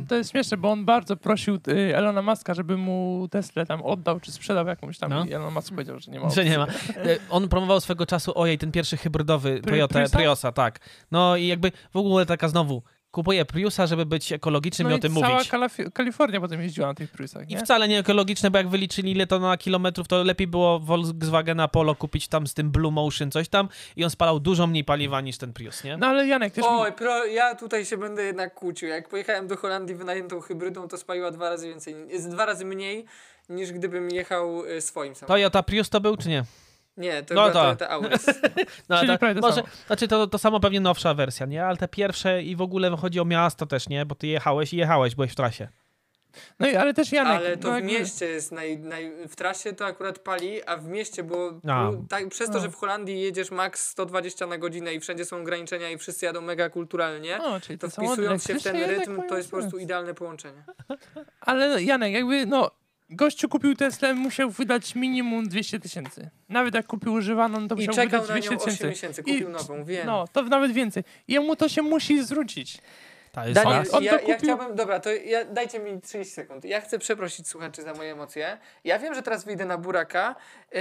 To 0.08 0.14
jest 0.16 0.30
śmieszne, 0.30 0.56
bo 0.56 0.70
on 0.70 0.84
bardzo 0.84 1.16
prosił 1.16 1.58
y, 1.68 1.96
Elona 1.96 2.22
Muska, 2.22 2.54
żeby 2.54 2.76
mu 2.76 3.28
Tesla 3.30 3.66
tam 3.66 3.82
oddał, 3.82 4.20
czy 4.20 4.32
sprzedał 4.32 4.66
jakąś 4.66 4.98
tam. 4.98 5.10
No. 5.10 5.24
I 5.24 5.32
Elon 5.32 5.54
Musk 5.54 5.70
powiedział, 5.70 5.98
że 6.00 6.12
nie 6.12 6.20
ma 6.20 6.30
Że 6.30 6.44
nie 6.44 6.58
ma. 6.58 6.64
opcji. 6.64 6.94
E, 6.96 7.16
On 7.30 7.48
promował 7.48 7.80
swego 7.80 8.06
czasu, 8.06 8.32
ojej, 8.38 8.58
ten 8.58 8.72
pierwszy 8.72 8.96
hybrydowy 8.96 9.60
Toyota, 9.60 9.94
Priusa? 9.94 10.16
Priusa, 10.18 10.52
tak. 10.52 10.80
No 11.10 11.36
i 11.36 11.46
jakby 11.46 11.72
w 11.92 11.96
ogóle 11.96 12.26
taka 12.26 12.48
znowu, 12.48 12.82
kupuje 13.10 13.44
Priusa, 13.44 13.86
żeby 13.86 14.06
być 14.06 14.32
ekologicznym 14.32 14.88
No 14.88 14.94
i 14.94 14.98
o 14.98 15.00
tym 15.00 15.14
cała 15.14 15.28
mówić. 15.34 15.50
Kalaf- 15.50 15.92
Kalifornia 15.92 16.40
potem 16.40 16.62
jeździła 16.62 16.86
na 16.86 16.94
tych 16.94 17.10
Priusach, 17.10 17.50
I 17.50 17.54
nie? 17.54 17.58
wcale 17.60 17.88
nie 17.88 17.98
ekologiczne, 17.98 18.50
bo 18.50 18.58
jak 18.58 18.68
wyliczyli 18.68 19.12
ile 19.12 19.26
to 19.26 19.38
na 19.38 19.56
kilometrów, 19.56 20.08
to 20.08 20.22
lepiej 20.24 20.46
było 20.46 20.80
Volkswagena 20.80 21.68
Polo 21.68 21.94
kupić 21.94 22.28
tam 22.28 22.46
z 22.46 22.54
tym 22.54 22.70
Blue 22.70 22.92
Motion 22.92 23.30
coś 23.30 23.48
tam 23.48 23.68
i 23.96 24.04
on 24.04 24.10
spalał 24.10 24.40
dużo 24.40 24.66
mniej 24.66 24.84
paliwa 24.84 25.20
niż 25.20 25.38
ten 25.38 25.52
Prius, 25.52 25.84
nie? 25.84 25.96
No 25.96 26.06
ale 26.06 26.26
Janek 26.26 26.52
też... 26.52 26.64
Oj, 26.68 26.92
pro, 26.92 27.24
ja 27.24 27.54
tutaj 27.54 27.84
się 27.84 27.96
będę 27.96 28.22
jednak 28.24 28.54
kłócił. 28.54 28.88
Jak 28.88 29.08
pojechałem 29.08 29.46
do 29.46 29.56
Holandii 29.56 29.94
wynajętą 29.96 30.40
hybrydą, 30.40 30.88
to 30.88 30.96
spaliła 30.96 31.30
dwa 31.30 31.50
razy 31.50 31.68
więcej, 31.68 31.94
jest 32.08 32.30
dwa 32.30 32.46
razy 32.46 32.64
mniej 32.64 33.04
niż 33.48 33.72
gdybym 33.72 34.10
jechał 34.10 34.64
y, 34.64 34.80
swoim 34.80 35.14
samochodem. 35.14 35.28
Toyota 35.36 35.62
Prius 35.62 35.90
to 35.90 36.00
był, 36.00 36.16
czy 36.16 36.28
nie? 36.28 36.44
Nie, 36.96 37.22
to 37.22 37.34
No 37.34 37.40
była 37.40 37.52
to- 37.52 37.60
Toyota 37.62 37.88
Auris. 37.88 38.26
No, 38.88 38.98
Czyli 39.00 39.18
to, 39.18 39.18
to 39.18 39.40
może, 39.40 39.54
samo. 39.54 39.68
znaczy 39.86 40.08
to, 40.08 40.26
to 40.26 40.38
samo 40.38 40.60
pewnie 40.60 40.80
nowsza 40.80 41.14
wersja, 41.14 41.46
nie? 41.46 41.64
Ale 41.66 41.76
te 41.76 41.88
pierwsze 41.88 42.42
i 42.42 42.56
w 42.56 42.60
ogóle 42.62 42.96
chodzi 42.96 43.20
o 43.20 43.24
miasto 43.24 43.66
też, 43.66 43.88
nie? 43.88 44.06
Bo 44.06 44.14
ty 44.14 44.26
jechałeś 44.26 44.72
i 44.72 44.76
jechałeś, 44.76 45.14
byłeś 45.14 45.32
w 45.32 45.34
trasie. 45.34 45.68
No 46.60 46.68
i 46.68 46.76
ale 46.76 46.94
też 46.94 47.12
Janek... 47.12 47.36
Ale 47.36 47.56
to 47.56 47.70
no 47.72 47.80
w 47.80 47.82
mieście 47.82 48.26
jest 48.26 48.52
naj, 48.52 48.78
naj... 48.78 49.12
W 49.28 49.36
trasie 49.36 49.72
to 49.72 49.86
akurat 49.86 50.18
pali, 50.18 50.64
a 50.64 50.76
w 50.76 50.86
mieście, 50.88 51.22
bo 51.22 51.52
A. 51.68 51.90
tak, 52.08 52.28
przez 52.28 52.48
to, 52.48 52.54
No. 52.54 52.60
że 52.60 52.70
w 52.70 52.76
Holandii 52.76 53.20
jedziesz 53.20 53.50
max 53.50 53.88
120 53.88 54.46
na 54.46 54.58
godzinę 54.58 54.94
i 54.94 55.00
wszędzie 55.00 55.24
są 55.24 55.36
ograniczenia 55.40 55.90
i 55.90 55.98
wszyscy 55.98 56.26
jadą 56.26 56.40
mega 56.40 56.70
kulturalnie, 56.70 57.38
No, 57.38 57.60
czyli 57.60 57.78
to 57.78 57.86
te 57.86 57.90
samochody 57.90 58.16
wpisując 58.22 58.44
się 58.46 58.54
w 58.54 58.62
ten 58.62 58.76
rytm, 58.90 59.22
to 59.28 59.36
jest 59.36 59.50
po 59.50 59.56
prostu 59.56 59.78
idealne 59.78 60.14
połączenie. 60.14 60.64
Ale 61.40 61.82
Janek, 61.82 62.12
jakby 62.12 62.46
no... 62.46 62.70
Gościu 63.10 63.48
kupił 63.48 63.74
Teslę, 63.76 64.14
musiał 64.14 64.50
wydać 64.50 64.94
minimum 64.94 65.48
200 65.48 65.80
tysięcy. 65.80 66.30
Nawet 66.48 66.74
jak 66.74 66.86
kupił 66.86 67.12
używaną, 67.12 67.68
to 67.68 67.74
I 67.74 67.78
musiał 67.78 67.94
czekał 67.94 68.22
wydać 68.22 68.28
na 68.28 68.34
200 68.34 68.50
nią 68.50 68.56
8 68.56 68.70
tysięcy. 68.72 68.86
miesięcy, 68.88 69.20
I- 69.20 69.24
kupił 69.32 69.48
nową, 69.48 69.84
wiem. 69.84 70.06
No, 70.06 70.24
to 70.32 70.42
nawet 70.42 70.72
więcej. 70.72 71.04
Jemu 71.28 71.56
to 71.56 71.68
się 71.68 71.82
musi 71.82 72.24
zwrócić. 72.24 72.78
Jest 73.42 73.52
Daniel, 73.54 73.84
on 73.92 74.04
ja, 74.04 74.12
to 74.12 74.18
ja 74.18 74.22
kupił- 74.34 74.38
chciałbym, 74.38 74.76
dobra, 74.76 75.00
to 75.00 75.10
ja, 75.12 75.44
dajcie 75.44 75.78
mi 75.78 76.00
30 76.00 76.34
sekund. 76.34 76.64
Ja 76.64 76.80
chcę 76.80 76.98
przeprosić 76.98 77.48
słuchaczy 77.48 77.82
za 77.82 77.94
moje 77.94 78.12
emocje. 78.12 78.58
Ja 78.84 78.98
wiem, 78.98 79.14
że 79.14 79.22
teraz 79.22 79.44
wyjdę 79.44 79.64
na 79.64 79.78
buraka. 79.78 80.34
Yy, 80.72 80.80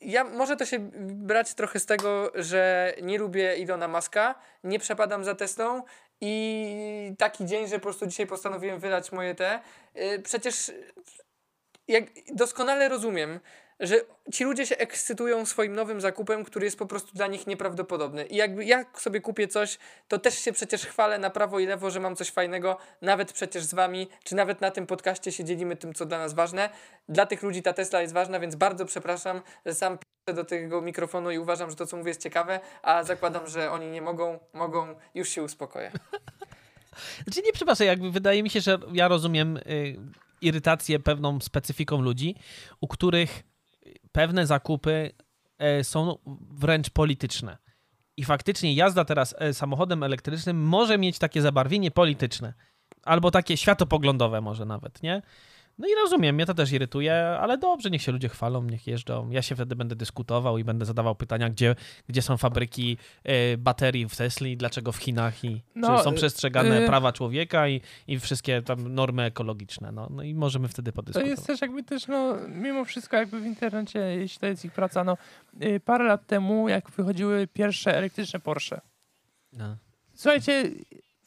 ja 0.00 0.24
może 0.24 0.56
to 0.56 0.64
się 0.66 0.78
brać 1.00 1.54
trochę 1.54 1.80
z 1.80 1.86
tego, 1.86 2.32
że 2.34 2.94
nie 3.02 3.18
lubię 3.18 3.56
Ilona 3.56 3.88
Maska, 3.88 4.34
nie 4.64 4.78
przepadam 4.78 5.24
za 5.24 5.34
Teslą 5.34 5.82
i 6.24 7.14
taki 7.18 7.46
dzień, 7.46 7.68
że 7.68 7.76
po 7.76 7.82
prostu 7.82 8.06
dzisiaj 8.06 8.26
postanowiłem 8.26 8.80
wydać 8.80 9.12
moje 9.12 9.34
te. 9.34 9.60
Yy, 9.94 10.18
przecież 10.18 10.72
jak 11.88 12.04
doskonale 12.34 12.88
rozumiem, 12.88 13.40
że 13.80 14.00
ci 14.32 14.44
ludzie 14.44 14.66
się 14.66 14.76
ekscytują 14.76 15.46
swoim 15.46 15.72
nowym 15.72 16.00
zakupem, 16.00 16.44
który 16.44 16.64
jest 16.64 16.78
po 16.78 16.86
prostu 16.86 17.12
dla 17.14 17.26
nich 17.26 17.46
nieprawdopodobny. 17.46 18.26
I 18.26 18.36
jakby 18.36 18.64
jak 18.64 19.00
sobie 19.00 19.20
kupię 19.20 19.48
coś, 19.48 19.78
to 20.08 20.18
też 20.18 20.38
się 20.38 20.52
przecież 20.52 20.86
chwalę 20.86 21.18
na 21.18 21.30
prawo 21.30 21.60
i 21.60 21.66
lewo, 21.66 21.90
że 21.90 22.00
mam 22.00 22.16
coś 22.16 22.30
fajnego, 22.30 22.76
nawet 23.00 23.32
przecież 23.32 23.64
z 23.64 23.74
wami, 23.74 24.08
czy 24.24 24.34
nawet 24.34 24.60
na 24.60 24.70
tym 24.70 24.86
podcaście 24.86 25.32
się 25.32 25.44
dzielimy 25.44 25.76
tym, 25.76 25.94
co 25.94 26.06
dla 26.06 26.18
nas 26.18 26.34
ważne. 26.34 26.70
Dla 27.08 27.26
tych 27.26 27.42
ludzi 27.42 27.62
ta 27.62 27.72
Tesla 27.72 28.02
jest 28.02 28.14
ważna, 28.14 28.40
więc 28.40 28.56
bardzo 28.56 28.86
przepraszam, 28.86 29.42
że 29.66 29.74
sam 29.74 29.98
do 30.26 30.44
tego 30.44 30.82
mikrofonu 30.82 31.30
i 31.30 31.38
uważam, 31.38 31.70
że 31.70 31.76
to, 31.76 31.86
co 31.86 31.96
mówię, 31.96 32.10
jest 32.10 32.22
ciekawe, 32.22 32.60
a 32.82 33.04
zakładam, 33.04 33.48
że 33.48 33.70
oni 33.70 33.90
nie 33.90 34.02
mogą, 34.02 34.38
mogą, 34.52 34.94
już 35.14 35.28
się 35.28 35.42
uspokoję. 35.42 35.92
Znaczy 37.24 37.42
nie, 37.44 37.52
przepraszam, 37.52 37.86
jakby 37.86 38.10
wydaje 38.10 38.42
mi 38.42 38.50
się, 38.50 38.60
że 38.60 38.78
ja 38.92 39.08
rozumiem 39.08 39.56
y, 39.56 39.96
irytację 40.40 41.00
pewną 41.00 41.40
specyfiką 41.40 42.00
ludzi, 42.00 42.36
u 42.80 42.88
których 42.88 43.42
pewne 44.12 44.46
zakupy 44.46 45.12
y, 45.80 45.84
są 45.84 46.18
wręcz 46.50 46.90
polityczne. 46.90 47.58
I 48.16 48.24
faktycznie 48.24 48.74
jazda 48.74 49.04
teraz 49.04 49.34
y, 49.50 49.54
samochodem 49.54 50.02
elektrycznym 50.02 50.62
może 50.64 50.98
mieć 50.98 51.18
takie 51.18 51.42
zabarwienie 51.42 51.90
polityczne. 51.90 52.54
Albo 53.02 53.30
takie 53.30 53.56
światopoglądowe 53.56 54.40
może 54.40 54.64
nawet, 54.64 55.02
nie? 55.02 55.22
No 55.82 55.88
i 55.88 55.94
rozumiem, 55.94 56.34
mnie 56.34 56.46
to 56.46 56.54
też 56.54 56.72
irytuje, 56.72 57.14
ale 57.14 57.58
dobrze, 57.58 57.90
niech 57.90 58.02
się 58.02 58.12
ludzie 58.12 58.28
chwalą, 58.28 58.62
niech 58.62 58.86
jeżdżą. 58.86 59.30
Ja 59.30 59.42
się 59.42 59.54
wtedy 59.54 59.76
będę 59.76 59.96
dyskutował 59.96 60.58
i 60.58 60.64
będę 60.64 60.84
zadawał 60.84 61.14
pytania, 61.14 61.50
gdzie, 61.50 61.76
gdzie 62.08 62.22
są 62.22 62.36
fabryki 62.36 62.96
y, 63.54 63.58
baterii 63.58 64.08
w 64.08 64.16
Tesli, 64.16 64.56
dlaczego 64.56 64.92
w 64.92 64.96
Chinach 64.96 65.44
i 65.44 65.62
no, 65.74 65.98
czy 65.98 66.04
są 66.04 66.14
przestrzegane 66.14 66.82
y, 66.82 66.86
prawa 66.86 67.12
człowieka 67.12 67.68
i, 67.68 67.80
i 68.06 68.18
wszystkie 68.18 68.62
tam 68.62 68.94
normy 68.94 69.22
ekologiczne. 69.22 69.92
No, 69.92 70.08
no 70.10 70.22
i 70.22 70.34
możemy 70.34 70.68
wtedy 70.68 70.92
podyskutować. 70.92 71.26
To 71.26 71.30
jest 71.30 71.46
też 71.46 71.60
jakby 71.60 71.82
też, 71.82 72.06
no, 72.06 72.36
mimo 72.48 72.84
wszystko 72.84 73.16
jakby 73.16 73.40
w 73.40 73.46
internecie, 73.46 73.98
jeśli 73.98 74.40
to 74.40 74.46
jest 74.46 74.64
ich 74.64 74.72
praca, 74.72 75.04
no, 75.04 75.16
y, 75.62 75.80
parę 75.80 76.04
lat 76.04 76.26
temu, 76.26 76.68
jak 76.68 76.90
wychodziły 76.90 77.46
pierwsze 77.46 77.96
elektryczne 77.96 78.40
Porsche. 78.40 78.80
No. 79.52 79.76
Słuchajcie, 80.14 80.70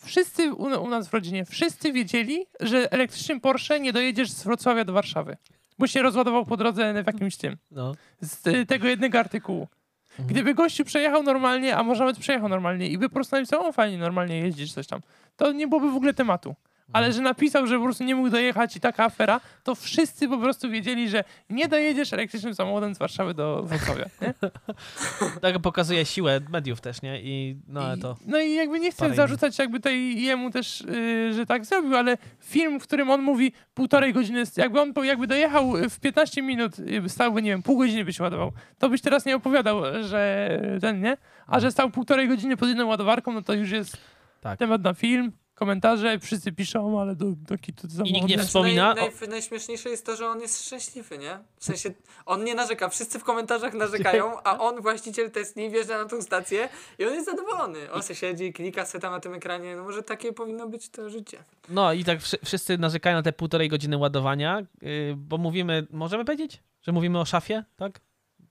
wszyscy 0.06 0.54
u, 0.54 0.64
u, 0.64 0.90
nas 0.90 1.08
w 1.08 1.14
rodzinie, 1.14 1.46
wszyscy 1.46 1.92
wiedzieli, 1.92 2.46
że 2.60 2.92
elektrycznym 2.92 3.42
Porsche 3.42 3.80
nie 3.80 3.94
dojedziesz 3.94 4.32
z 4.32 4.44
Wrocławia 4.44 4.86
do 4.86 4.94
Warszawy. 4.94 5.38
Bo 5.80 5.88
się 5.88 6.02
rozładował 6.02 6.46
po 6.46 6.58
drodze 6.58 7.04
w 7.04 7.08
jakimś 7.08 7.38
tym. 7.38 7.58
No. 7.72 7.96
Z 8.22 8.48
y, 8.48 8.66
tego 8.66 8.88
jednego 8.88 9.20
artykułu. 9.20 9.68
Mhm. 10.10 10.28
Gdyby 10.28 10.54
gościu 10.54 10.86
przejechał 10.86 11.24
normalnie, 11.24 11.76
a 11.78 11.84
może 11.84 12.00
nawet 12.00 12.18
przejechał 12.18 12.50
normalnie 12.50 12.90
i 12.90 12.98
by 12.98 13.10
po 13.10 13.14
prostu 13.14 13.36
napisał, 13.36 13.66
o 13.66 13.72
fajnie, 13.72 13.98
normalnie 13.98 14.40
jeździsz, 14.40 14.74
coś 14.74 14.88
tam, 14.88 15.02
to 15.36 15.52
nie 15.52 15.68
byłoby 15.68 15.92
w 15.92 15.96
ogóle 15.96 16.14
tematu 16.14 16.56
ale 16.94 17.14
że 17.14 17.22
napisał, 17.22 17.68
że 17.68 17.78
po 17.78 17.84
prostu 17.84 18.04
nie 18.04 18.16
mógł 18.16 18.30
dojechać 18.30 18.76
i 18.76 18.80
taka 18.80 19.06
afera, 19.06 19.42
to 19.64 19.76
wszyscy 19.76 20.28
po 20.28 20.38
prostu 20.38 20.70
wiedzieli, 20.70 21.10
że 21.10 21.24
nie 21.50 21.68
dojedziesz 21.68 22.14
elektrycznym 22.14 22.56
samochodem 22.56 22.96
z 22.96 22.98
Warszawy 22.98 23.34
do 23.34 23.64
Wrocławia, 23.64 24.06
nie? 24.22 24.34
tak 25.42 25.60
pokazuje 25.60 26.06
siłę 26.06 26.42
mediów 26.50 26.82
też, 26.82 27.02
nie? 27.02 27.22
I 27.22 27.58
no, 27.68 27.96
I, 27.96 28.00
to 28.00 28.18
no 28.26 28.40
i 28.40 28.54
jakby 28.54 28.80
nie 28.80 28.92
chcę 28.92 29.14
zarzucać 29.14 29.60
jakby 29.60 29.80
tej 29.80 30.22
jemu 30.22 30.52
też, 30.52 30.82
yy, 30.82 31.34
że 31.34 31.46
tak 31.46 31.66
zrobił, 31.66 31.96
ale 31.96 32.18
film, 32.40 32.80
w 32.80 32.84
którym 32.84 33.10
on 33.10 33.22
mówi 33.22 33.52
półtorej 33.74 34.14
godziny, 34.14 34.44
jakby 34.58 34.82
on 34.82 34.94
jakby 35.04 35.28
dojechał 35.28 35.74
w 35.90 36.00
15 36.00 36.42
minut, 36.42 36.76
stałby, 37.08 37.42
nie 37.42 37.50
wiem, 37.50 37.64
pół 37.64 37.78
godziny 37.78 38.06
by 38.06 38.14
się 38.14 38.24
ładował, 38.24 38.52
to 38.80 38.90
byś 38.90 39.02
teraz 39.02 39.26
nie 39.26 39.36
opowiadał, 39.36 39.82
że 40.04 40.50
ten, 40.82 41.02
nie? 41.02 41.18
A 41.48 41.60
że 41.60 41.72
stał 41.72 41.90
półtorej 41.90 42.28
godziny 42.28 42.58
pod 42.58 42.70
jedną 42.70 42.88
ładowarką, 42.88 43.32
no 43.32 43.42
to 43.42 43.54
już 43.54 43.72
jest 43.72 43.98
tak. 44.42 44.60
temat 44.60 44.82
na 44.82 44.94
film 44.94 45.32
komentarze, 45.56 46.20
wszyscy 46.20 46.52
piszą, 46.52 47.02
ale 47.02 47.16
do, 47.16 47.26
do 47.32 47.58
kitu 47.58 47.88
I 48.06 48.14
nikt 48.14 48.28
nie 48.28 48.38
wspomina. 48.38 48.94
Naj, 48.94 49.12
naj, 49.20 49.30
najśmieszniejsze 49.30 49.90
jest 49.90 50.06
to, 50.06 50.16
że 50.16 50.28
on 50.28 50.42
jest 50.42 50.66
szczęśliwy, 50.66 51.18
nie? 51.18 51.40
W 51.58 51.66
sensie, 51.66 51.92
on 52.26 52.44
nie 52.44 52.56
narzeka, 52.56 52.90
wszyscy 52.90 53.20
w 53.20 53.24
komentarzach 53.24 53.74
narzekają, 53.74 54.44
a 54.44 54.60
on, 54.60 54.82
właściciel 54.82 55.32
Tesli, 55.32 55.70
wjeżdża 55.70 55.98
na 55.98 56.10
tą 56.10 56.22
stację 56.22 56.70
i 57.00 57.06
on 57.06 57.14
jest 57.14 57.26
zadowolony. 57.26 57.92
On 57.92 58.04
se 58.04 58.16
siedzi, 58.16 58.54
klika 58.54 58.86
se 58.86 59.00
tam 59.00 59.12
na 59.12 59.20
tym 59.20 59.34
ekranie, 59.34 59.76
no 59.76 59.84
może 59.84 60.04
takie 60.04 60.34
powinno 60.34 60.68
być 60.68 60.90
to 60.90 61.10
życie. 61.10 61.44
No 61.70 61.94
i 61.94 62.04
tak 62.04 62.20
wszyscy 62.46 62.78
narzekają 62.78 63.18
na 63.18 63.24
te 63.24 63.34
półtorej 63.34 63.70
godziny 63.70 63.98
ładowania, 63.98 64.62
yy, 64.82 65.14
bo 65.18 65.38
mówimy, 65.38 65.88
możemy 65.92 66.26
powiedzieć, 66.26 66.64
że 66.82 66.92
mówimy 66.92 67.20
o 67.20 67.26
szafie, 67.26 67.64
tak? 67.76 68.00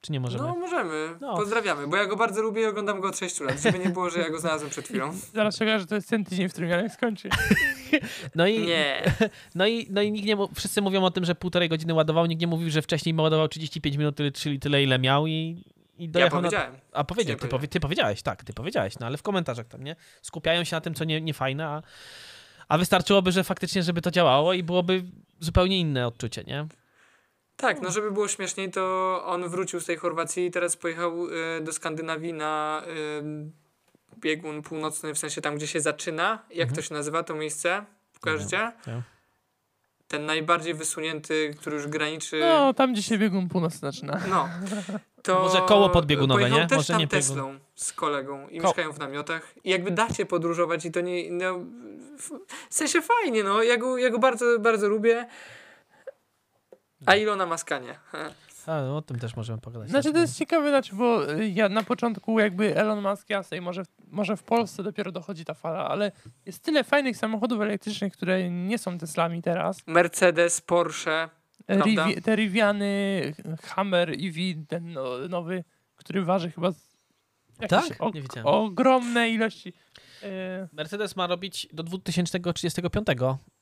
Czy 0.04 0.12
nie 0.12 0.20
możemy? 0.20 0.44
No 0.44 0.54
możemy. 0.54 1.16
No. 1.20 1.36
Pozdrawiamy, 1.36 1.86
bo 1.86 1.96
ja 1.96 2.06
go 2.06 2.16
bardzo 2.16 2.42
lubię 2.42 2.62
i 2.62 2.66
oglądam 2.66 3.00
go 3.00 3.08
od 3.08 3.18
6 3.18 3.40
lat, 3.40 3.60
żeby 3.60 3.78
nie 3.78 3.90
było, 3.90 4.10
że 4.10 4.18
ja 4.18 4.30
go 4.30 4.38
znalazłem 4.38 4.70
przed 4.70 4.84
chwilą. 4.84 5.12
Zaraz 5.34 5.58
czekam, 5.58 5.80
że 5.80 5.86
to 5.86 5.94
jest 5.94 6.08
ten 6.08 6.24
tydzień, 6.24 6.48
w 6.48 6.52
którym 6.52 6.70
Janek 6.70 6.92
skończy. 6.92 7.28
No 8.34 8.46
i, 8.46 8.60
nie. 8.60 9.02
No 9.54 9.66
i, 9.66 9.86
no 9.90 10.02
i 10.02 10.12
nikt 10.12 10.26
nie, 10.26 10.36
wszyscy 10.54 10.82
mówią 10.82 11.04
o 11.04 11.10
tym, 11.10 11.24
że 11.24 11.34
półtorej 11.34 11.68
godziny 11.68 11.94
ładował, 11.94 12.26
nikt 12.26 12.40
nie 12.40 12.46
mówił, 12.46 12.70
że 12.70 12.82
wcześniej 12.82 13.14
ładował 13.14 13.48
35 13.48 13.96
minut, 13.96 14.16
czyli 14.34 14.60
tyle 14.60 14.82
ile 14.82 14.98
miał 14.98 15.26
i, 15.26 15.64
i 15.98 16.08
dojechał 16.08 16.36
ja 16.38 16.42
powiedziałem. 16.42 16.72
Na... 16.72 16.80
A 16.92 17.04
powiedział, 17.04 17.36
ty, 17.36 17.48
powie, 17.48 17.68
ty 17.68 17.80
powiedziałeś, 17.80 18.22
tak, 18.22 18.44
ty 18.44 18.52
powiedziałeś, 18.52 18.98
no 18.98 19.06
ale 19.06 19.16
w 19.16 19.22
komentarzach 19.22 19.66
tam, 19.66 19.84
nie? 19.84 19.96
Skupiają 20.22 20.64
się 20.64 20.76
na 20.76 20.80
tym, 20.80 20.94
co 20.94 21.04
nie, 21.04 21.20
nie 21.20 21.34
fajne, 21.34 21.66
a, 21.66 21.82
a 22.68 22.78
wystarczyłoby, 22.78 23.32
że 23.32 23.44
faktycznie, 23.44 23.82
żeby 23.82 24.02
to 24.02 24.10
działało 24.10 24.52
i 24.52 24.62
byłoby 24.62 25.04
zupełnie 25.40 25.80
inne 25.80 26.06
odczucie, 26.06 26.44
nie? 26.46 26.66
Tak, 27.56 27.82
no 27.82 27.90
żeby 27.90 28.10
było 28.10 28.28
śmieszniej, 28.28 28.70
to 28.70 29.22
on 29.26 29.48
wrócił 29.48 29.80
z 29.80 29.86
tej 29.86 29.96
Chorwacji 29.96 30.46
i 30.46 30.50
teraz 30.50 30.76
pojechał 30.76 31.26
y, 31.26 31.60
do 31.60 31.72
Skandynawii 31.72 32.32
na 32.32 32.82
y, 32.86 34.20
biegun 34.20 34.62
północny, 34.62 35.14
w 35.14 35.18
sensie 35.18 35.40
tam, 35.40 35.56
gdzie 35.56 35.66
się 35.66 35.80
zaczyna. 35.80 36.42
Jak 36.50 36.68
mhm. 36.68 36.76
to 36.76 36.82
się 36.82 36.94
nazywa 36.94 37.22
to 37.22 37.34
miejsce? 37.34 37.84
Ja. 38.52 38.72
Ja. 38.86 39.02
Ten 40.08 40.26
najbardziej 40.26 40.74
wysunięty, 40.74 41.54
który 41.58 41.76
już 41.76 41.86
graniczy... 41.86 42.40
No, 42.40 42.74
tam 42.74 42.92
gdzie 42.92 43.02
się 43.02 43.18
biegun 43.18 43.48
północny 43.48 43.92
zaczyna. 43.92 44.20
No. 44.30 44.48
To 45.24 45.42
Może 45.42 45.60
koło 45.60 45.90
podbiegunowe, 45.90 46.50
nie? 46.50 46.66
też 46.66 46.76
Może 46.76 46.92
tam 46.92 47.00
nie 47.00 47.08
Teslą 47.08 47.58
z 47.74 47.92
kolegą 47.92 48.48
i 48.48 48.58
Ko 48.58 48.66
mieszkają 48.66 48.92
w 48.92 48.98
namiotach. 48.98 49.54
I 49.64 49.70
jakby 49.70 49.90
da 49.90 50.08
się 50.08 50.26
podróżować 50.26 50.84
i 50.84 50.92
to 50.92 51.00
nie... 51.00 51.30
No, 51.30 51.58
w 52.70 52.74
sensie 52.74 53.02
fajnie, 53.02 53.44
no. 53.44 53.62
Ja 53.62 53.76
go, 53.76 53.98
ja 53.98 54.10
go 54.10 54.18
bardzo, 54.18 54.58
bardzo 54.58 54.88
lubię. 54.88 55.26
A 57.06 57.14
Ilona 57.14 57.46
Maskanie. 57.46 57.98
A, 58.66 58.80
no, 58.82 58.96
o 58.96 59.02
tym 59.02 59.18
też 59.18 59.36
możemy 59.36 59.60
pogadać. 59.60 59.90
Znaczy 59.90 60.12
to 60.12 60.18
jest 60.18 60.38
ciekawe, 60.38 60.68
znaczy, 60.68 60.96
bo 60.96 61.32
y, 61.32 61.48
ja 61.48 61.68
na 61.68 61.82
początku 61.82 62.38
jakby 62.40 62.76
Elon 62.76 63.02
Musk 63.02 63.30
jasne 63.30 63.56
i 63.56 63.60
może, 63.60 63.82
może 64.10 64.36
w 64.36 64.42
Polsce 64.42 64.82
dopiero 64.82 65.12
dochodzi 65.12 65.44
ta 65.44 65.54
fala, 65.54 65.88
ale 65.88 66.12
jest 66.46 66.62
tyle 66.62 66.84
fajnych 66.84 67.16
samochodów 67.16 67.60
elektrycznych, 67.60 68.12
które 68.12 68.50
nie 68.50 68.78
są 68.78 68.98
Teslami 68.98 69.42
teraz. 69.42 69.86
Mercedes, 69.86 70.60
Porsche, 70.60 71.28
Rivi 71.68 72.22
te 72.22 72.36
Riviany, 72.36 73.34
Hammer 73.62 74.10
EV, 74.10 74.36
ten 74.68 74.92
no, 74.92 75.28
nowy, 75.28 75.64
który 75.96 76.24
waży 76.24 76.50
chyba 76.50 76.72
tak? 77.68 77.84
O, 78.44 78.62
ogromne 78.62 79.30
ilości. 79.30 79.68
Y, 80.22 80.28
Mercedes 80.72 81.16
ma 81.16 81.26
robić 81.26 81.68
do 81.72 81.82
2035, 81.82 83.06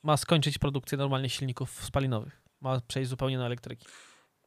ma 0.03 0.17
skończyć 0.17 0.59
produkcję 0.59 0.99
normalnie 0.99 1.29
silników 1.29 1.85
spalinowych 1.85 2.43
ma 2.63 2.81
przejść 2.89 3.11
zupełnie 3.11 3.39
na 3.39 3.47
elektryki. 3.47 3.87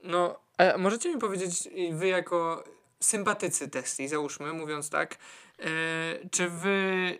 No, 0.04 0.40
a 0.58 0.78
możecie 0.78 1.14
mi 1.14 1.22
powiedzieć, 1.22 1.70
wy 1.92 2.08
jako 2.08 2.64
sympatycy 3.00 3.70
Tesli, 3.70 4.08
załóżmy, 4.08 4.54
mówiąc 4.54 4.90
tak, 4.90 5.18
yy, 5.60 5.66
czy 6.32 6.50
wy 6.50 7.20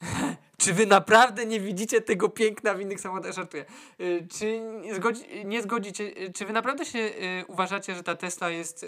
czy 0.58 0.72
wy 0.72 0.86
naprawdę 0.86 1.46
nie 1.46 1.60
widzicie 1.60 2.00
tego 2.00 2.28
piękna 2.28 2.74
w 2.74 2.80
innych 2.80 3.00
samochodach? 3.00 3.32
Żartuję. 3.32 3.64
Y, 4.00 4.26
czy 4.38 4.60
zgodzi, 4.94 5.22
nie 5.44 5.62
zgodzicie, 5.62 6.04
y, 6.04 6.32
czy 6.32 6.46
wy 6.46 6.52
naprawdę 6.52 6.84
się 6.84 7.10
uważacie, 7.48 7.94
że 7.94 8.02
ta 8.02 8.16
Tesla 8.16 8.50
jest 8.50 8.86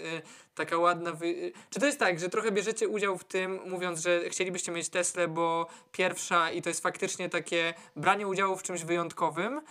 taka 0.55 0.77
ładna? 0.77 1.11
Wy... 1.11 1.51
Czy 1.69 1.79
to 1.79 1.85
jest 1.85 1.99
tak, 1.99 2.19
że 2.19 2.29
trochę 2.29 2.51
bierzecie 2.51 2.87
udział 2.87 3.17
w 3.17 3.23
tym, 3.23 3.59
mówiąc, 3.65 4.01
że 4.01 4.29
chcielibyście 4.29 4.71
mieć 4.71 4.89
Teslę, 4.89 5.27
bo 5.27 5.67
pierwsza 5.91 6.51
i 6.51 6.61
to 6.61 6.69
jest 6.69 6.83
faktycznie 6.83 7.29
takie 7.29 7.73
branie 7.95 8.27
udziału 8.27 8.57
w 8.57 8.63
czymś 8.63 8.83
wyjątkowym? 8.83 9.61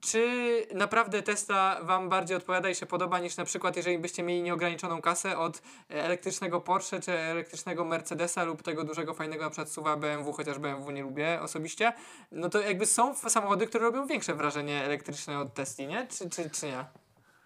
Czy 0.00 0.26
naprawdę 0.74 1.22
Tesla 1.22 1.80
wam 1.82 2.08
bardziej 2.08 2.36
odpowiada 2.36 2.68
i 2.68 2.74
się 2.74 2.86
podoba 2.86 3.18
niż 3.18 3.36
na 3.36 3.44
przykład, 3.44 3.76
jeżeli 3.76 3.98
byście 3.98 4.22
mieli 4.22 4.42
nieograniczoną 4.42 5.02
kasę 5.02 5.38
od 5.38 5.62
elektrycznego 5.88 6.60
Porsche 6.60 7.00
czy 7.00 7.12
elektrycznego 7.12 7.84
Mercedesa 7.84 8.44
lub 8.44 8.62
tego 8.62 8.84
dużego, 8.84 9.14
fajnego 9.14 9.44
na 9.44 9.50
przykład 9.50 9.70
SUVa 9.70 9.96
BMW, 9.96 10.32
chociaż 10.32 10.58
BMW 10.58 10.90
nie 10.90 11.02
lubię 11.02 11.40
osobiście, 11.42 11.92
no 12.32 12.48
to 12.48 12.60
jakby 12.60 12.86
są 12.86 13.14
samochody, 13.14 13.66
które 13.66 13.84
robią 13.84 14.06
większe 14.06 14.34
wrażenie 14.34 14.84
elektryczne 14.84 15.38
od 15.38 15.54
Tesli, 15.54 15.86
nie? 15.86 16.06
Czy, 16.06 16.30
czy, 16.30 16.50
czy 16.50 16.66
nie? 16.66 16.84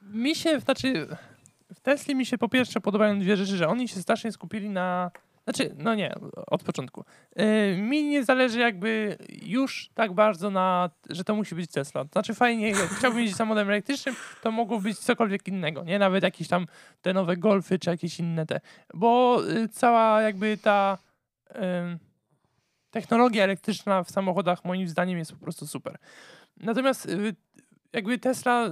Mi 0.02 0.34
się, 0.34 0.60
znaczy 0.60 1.16
w 1.74 1.80
Tesli 1.80 2.14
mi 2.14 2.26
się 2.26 2.38
po 2.38 2.48
pierwsze 2.48 2.80
podobają 2.80 3.20
dwie 3.20 3.36
rzeczy, 3.36 3.56
że 3.56 3.68
oni 3.68 3.88
się 3.88 4.02
strasznie 4.02 4.32
skupili 4.32 4.70
na 4.70 5.10
znaczy, 5.44 5.74
no 5.78 5.94
nie, 5.94 6.14
od 6.46 6.62
początku. 6.62 7.04
Yy, 7.36 7.76
mi 7.76 8.04
nie 8.04 8.24
zależy 8.24 8.60
jakby 8.60 9.18
już 9.42 9.90
tak 9.94 10.12
bardzo 10.12 10.50
na, 10.50 10.90
że 11.10 11.24
to 11.24 11.34
musi 11.34 11.54
być 11.54 11.70
Tesla. 11.70 12.04
Znaczy 12.12 12.34
fajnie, 12.34 12.74
chciałbym 12.98 13.20
jeździć 13.20 13.36
samochodem 13.36 13.68
elektrycznym, 13.68 14.14
to 14.42 14.50
mogło 14.50 14.80
być 14.80 14.98
cokolwiek 14.98 15.48
innego, 15.48 15.84
nie? 15.84 15.98
Nawet 15.98 16.22
jakieś 16.22 16.48
tam 16.48 16.66
te 17.02 17.12
nowe 17.12 17.36
Golfy, 17.36 17.78
czy 17.78 17.90
jakieś 17.90 18.20
inne 18.20 18.46
te. 18.46 18.60
Bo 18.94 19.42
yy, 19.42 19.68
cała 19.68 20.22
jakby 20.22 20.56
ta... 20.56 20.98
Yy, 21.54 21.98
technologia 22.92 23.44
elektryczna 23.44 24.02
w 24.02 24.10
samochodach 24.10 24.64
moim 24.64 24.88
zdaniem 24.88 25.18
jest 25.18 25.32
po 25.32 25.38
prostu 25.38 25.66
super. 25.66 25.98
Natomiast 26.56 27.06
y, 27.06 27.34
jakby 27.92 28.18
Tesla 28.18 28.68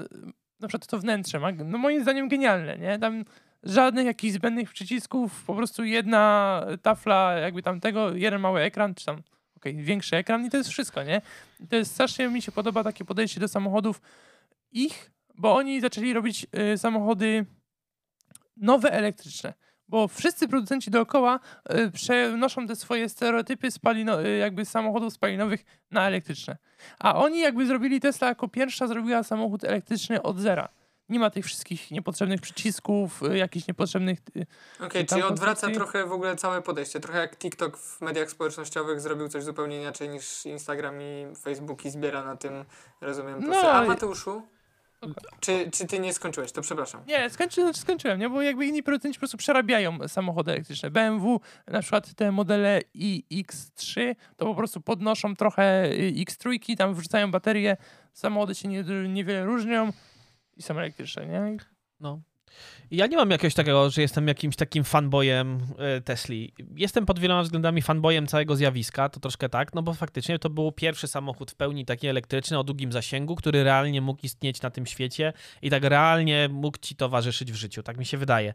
na 0.61 0.69
przykład 0.69 0.87
to 0.87 0.99
wnętrze 0.99 1.41
ma, 1.41 1.53
no 1.53 1.79
moim 1.79 2.03
zdaniem 2.03 2.29
genialne, 2.29 2.79
nie? 2.79 2.99
Tam 2.99 3.25
żadnych 3.63 4.07
jakichś 4.07 4.35
zbędnych 4.35 4.73
przycisków, 4.73 5.45
po 5.45 5.55
prostu 5.55 5.85
jedna 5.85 6.67
tafla 6.83 7.33
jakby 7.33 7.63
tam 7.63 7.81
tego, 7.81 8.15
jeden 8.15 8.41
mały 8.41 8.61
ekran, 8.61 8.95
czy 8.95 9.07
tam 9.07 9.23
okej, 9.57 9.73
okay, 9.73 9.85
większy 9.85 10.17
ekran 10.17 10.47
i 10.47 10.51
to 10.51 10.57
jest 10.57 10.71
wszystko, 10.71 11.03
nie? 11.03 11.23
I 11.61 11.67
to 11.67 11.77
jest 11.77 11.93
strasznie 11.93 12.29
mi 12.29 12.43
się 12.43 12.53
podoba 12.53 12.85
takie 12.85 13.05
podejście 13.05 13.41
do 13.41 13.49
samochodów 13.49 14.01
ich, 14.73 15.11
bo 15.35 15.55
oni 15.55 15.81
zaczęli 15.81 16.13
robić 16.13 16.47
y, 16.75 16.79
samochody 16.79 17.47
nowe 18.57 18.93
elektryczne 18.93 19.55
bo 19.91 20.09
wszyscy 20.09 20.49
producenci 20.49 20.91
dookoła 20.91 21.41
y, 21.75 21.91
przenoszą 21.91 22.67
te 22.67 22.77
swoje 22.77 23.09
stereotypy 23.09 23.71
spalino, 23.71 24.27
y, 24.27 24.37
jakby 24.37 24.65
samochodów 24.65 25.13
spalinowych 25.13 25.65
na 25.91 26.07
elektryczne. 26.07 26.57
A 26.99 27.15
oni 27.15 27.41
jakby 27.41 27.67
zrobili 27.67 28.01
Tesla 28.01 28.29
jako 28.29 28.49
pierwsza 28.49 28.87
zrobiła 28.87 29.23
samochód 29.23 29.65
elektryczny 29.65 30.23
od 30.23 30.39
zera. 30.39 30.69
Nie 31.11 31.19
ma 31.19 31.31
tych 31.31 31.45
wszystkich 31.45 31.91
niepotrzebnych 31.91 32.41
przycisków, 32.41 33.23
y, 33.23 33.39
jakichś 33.39 33.69
niepotrzebnych. 33.69 34.19
Okej, 34.31 34.47
okay, 34.87 35.05
czyli 35.05 35.23
odwraca 35.23 35.71
trochę 35.71 36.07
w 36.07 36.13
ogóle 36.13 36.37
całe 36.37 36.63
podejście. 36.63 37.01
Trochę 37.01 37.19
jak 37.19 37.37
TikTok 37.37 37.79
w 37.79 38.01
mediach 38.01 38.31
społecznościowych 38.31 39.01
zrobił 39.01 39.29
coś 39.29 39.45
zupełnie 39.45 39.81
inaczej 39.81 40.09
niż 40.09 40.47
Instagram 40.47 41.03
i 41.03 41.27
Facebook 41.43 41.85
i 41.85 41.91
zbiera 41.91 42.25
na 42.25 42.37
tym, 42.37 42.65
rozumiem. 43.01 43.41
No, 43.41 43.73
A 43.73 43.85
Mateuszu? 43.85 44.43
Czy, 45.41 45.71
czy 45.71 45.87
ty 45.87 45.99
nie 45.99 46.13
skończyłeś? 46.13 46.53
To 46.53 46.63
przepraszam. 46.63 47.03
Nie, 47.07 47.31
skończy, 47.31 47.63
znaczy 47.63 47.81
skończyłem, 47.81 48.21
nie? 48.21 48.31
bo 48.31 48.43
jakby 48.43 48.67
inni 48.67 48.83
producenci 48.83 49.17
po 49.17 49.21
prostu 49.21 49.37
przerabiają 49.37 50.09
samochody 50.09 50.53
elektryczne. 50.53 50.91
BMW, 50.91 51.41
na 51.67 51.81
przykład 51.81 52.15
te 52.15 52.33
modele 52.33 52.81
iX3, 52.97 54.15
to 54.37 54.47
po 54.47 54.55
prostu 54.55 54.81
podnoszą 54.81 55.37
trochę 55.37 55.85
y, 55.93 56.13
X3, 56.13 56.77
tam 56.77 56.95
wrzucają 56.95 57.31
baterie, 57.31 57.77
samochody 58.13 58.55
się 58.55 58.69
nie, 58.69 58.85
niewiele 59.09 59.45
różnią 59.45 59.93
i 60.61 60.63
są 60.63 60.79
elektryczne, 60.79 61.27
nie? 61.27 61.57
No. 62.01 62.21
Ja 62.91 63.07
nie 63.07 63.17
mam 63.17 63.31
jakiegoś 63.31 63.55
takiego, 63.55 63.91
że 63.91 64.03
jestem 64.03 64.29
jakimś 64.29 64.57
takim 64.57 64.85
fanboyem 64.85 65.61
y, 65.99 66.01
Tesli. 66.01 66.55
Jestem 66.77 67.07
pod 67.07 67.19
wieloma 67.19 67.43
względami 67.43 67.83
fanboyem 67.83 68.27
całego 68.27 68.57
zjawiska, 68.57 69.09
to 69.09 69.21
troszkę 69.21 69.49
tak, 69.49 69.75
no 69.75 69.83
bo 69.83 69.95
faktycznie 69.95 70.39
to 70.39 70.51
był 70.51 70.73
pierwszy 70.73 71.09
samochód 71.09 71.51
w 71.51 71.55
pełni 71.55 71.85
taki 71.85 72.09
elektryczny 72.09 72.59
o 72.59 72.65
długim 72.65 72.93
zasięgu, 72.93 73.37
który 73.37 73.65
realnie 73.65 74.01
mógł 74.01 74.21
istnieć 74.23 74.63
na 74.63 74.71
tym 74.71 74.87
świecie 74.87 75.33
i 75.63 75.71
tak 75.71 75.85
realnie 75.85 76.49
mógł 76.53 76.79
ci 76.79 76.97
towarzyszyć 76.97 77.53
w 77.53 77.57
życiu, 77.57 77.83
tak 77.83 77.99
mi 77.99 78.07
się 78.07 78.19
wydaje. 78.19 78.55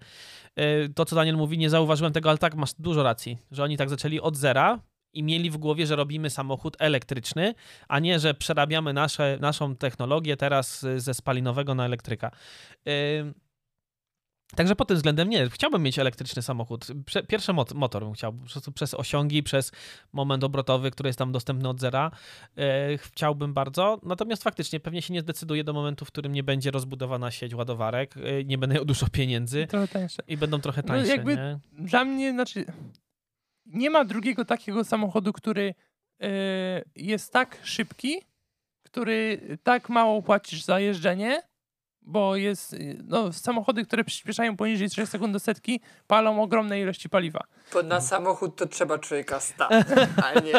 Y, 0.59 0.93
to, 0.95 1.05
co 1.05 1.15
Daniel 1.15 1.35
mówi, 1.35 1.57
nie 1.57 1.69
zauważyłem 1.69 2.13
tego, 2.13 2.29
ale 2.29 2.38
tak, 2.38 2.55
masz 2.55 2.74
dużo 2.79 3.03
racji, 3.03 3.38
że 3.51 3.63
oni 3.63 3.77
tak 3.77 3.89
zaczęli 3.89 4.19
od 4.19 4.38
zera, 4.38 4.79
i 5.15 5.24
mieli 5.24 5.50
w 5.50 5.57
głowie, 5.57 5.88
że 5.88 5.95
robimy 5.95 6.29
samochód 6.29 6.75
elektryczny, 6.79 7.55
a 7.88 8.00
nie, 8.00 8.19
że 8.19 8.34
przerabiamy 8.34 8.93
nasze, 8.93 9.38
naszą 9.41 9.75
technologię 9.75 10.38
teraz 10.38 10.86
ze 10.98 11.13
spalinowego 11.13 11.75
na 11.75 11.86
elektryka. 11.86 12.31
Y, 12.88 13.34
Także 14.55 14.75
pod 14.75 14.88
tym 14.88 14.98
względem 14.98 15.29
nie, 15.29 15.50
chciałbym 15.50 15.84
mieć 15.84 16.00
elektryczny 16.00 16.41
samochód. 16.41 16.88
Pierwszy 17.27 17.53
motor 17.75 18.03
bym 18.03 18.13
chciał, 18.13 18.34
po 18.34 18.50
prostu 18.50 18.72
przez 18.72 18.93
osiągi, 18.93 19.43
przez 19.43 19.72
moment 20.13 20.43
obrotowy, 20.43 20.91
który 20.91 21.10
jest 21.10 21.19
tam 21.19 21.31
dostępny 21.31 21.69
od 21.69 21.79
zera. 21.79 22.12
E, 22.57 22.98
chciałbym 22.98 23.53
bardzo, 23.53 24.00
natomiast 24.03 24.43
faktycznie 24.43 24.79
pewnie 24.79 25.01
się 25.01 25.13
nie 25.13 25.22
zdecyduję 25.22 25.63
do 25.63 25.74
momentu, 25.74 26.05
w 26.05 26.07
którym 26.07 26.31
nie 26.31 26.43
będzie 26.43 26.72
rozbudowana 26.72 27.31
sieć 27.31 27.53
ładowarek, 27.53 28.17
e, 28.17 28.43
nie 28.43 28.57
będę 28.57 28.75
miał 28.75 28.86
dużo 28.86 29.07
pieniędzy 29.07 29.67
i 30.27 30.38
będą 30.38 30.60
trochę 30.60 30.81
no 30.81 30.88
tańsze. 30.88 31.07
No 31.07 31.13
jakby 31.13 31.36
nie? 31.36 31.60
Dla 31.72 32.05
mnie, 32.05 32.31
znaczy 32.31 32.65
nie 33.65 33.89
ma 33.89 34.05
drugiego 34.05 34.45
takiego 34.45 34.84
samochodu, 34.84 35.34
który 35.34 35.75
e, 36.22 36.27
jest 36.95 37.34
tak 37.34 37.57
szybki, 37.63 38.22
który 38.84 39.39
tak 39.63 39.89
mało 39.89 40.22
płacisz 40.22 40.63
za 40.63 40.79
jeżdżenie, 40.79 41.41
bo 42.05 42.35
jest, 42.35 42.74
y, 42.74 42.97
no, 43.07 43.33
samochody, 43.33 43.85
które 43.85 44.03
przyspieszają 44.03 44.57
poniżej 44.57 44.89
3 44.89 45.05
sekund 45.05 45.33
do 45.33 45.39
setki, 45.39 45.79
palą 46.07 46.41
ogromne 46.41 46.81
ilości 46.81 47.09
paliwa. 47.09 47.43
Bo 47.74 47.83
na 47.83 48.01
samochód 48.01 48.55
to 48.55 48.65
trzeba 48.65 49.00
człowieka 49.00 49.39
stać, 49.39 49.85
a 50.25 50.39
nie... 50.39 50.53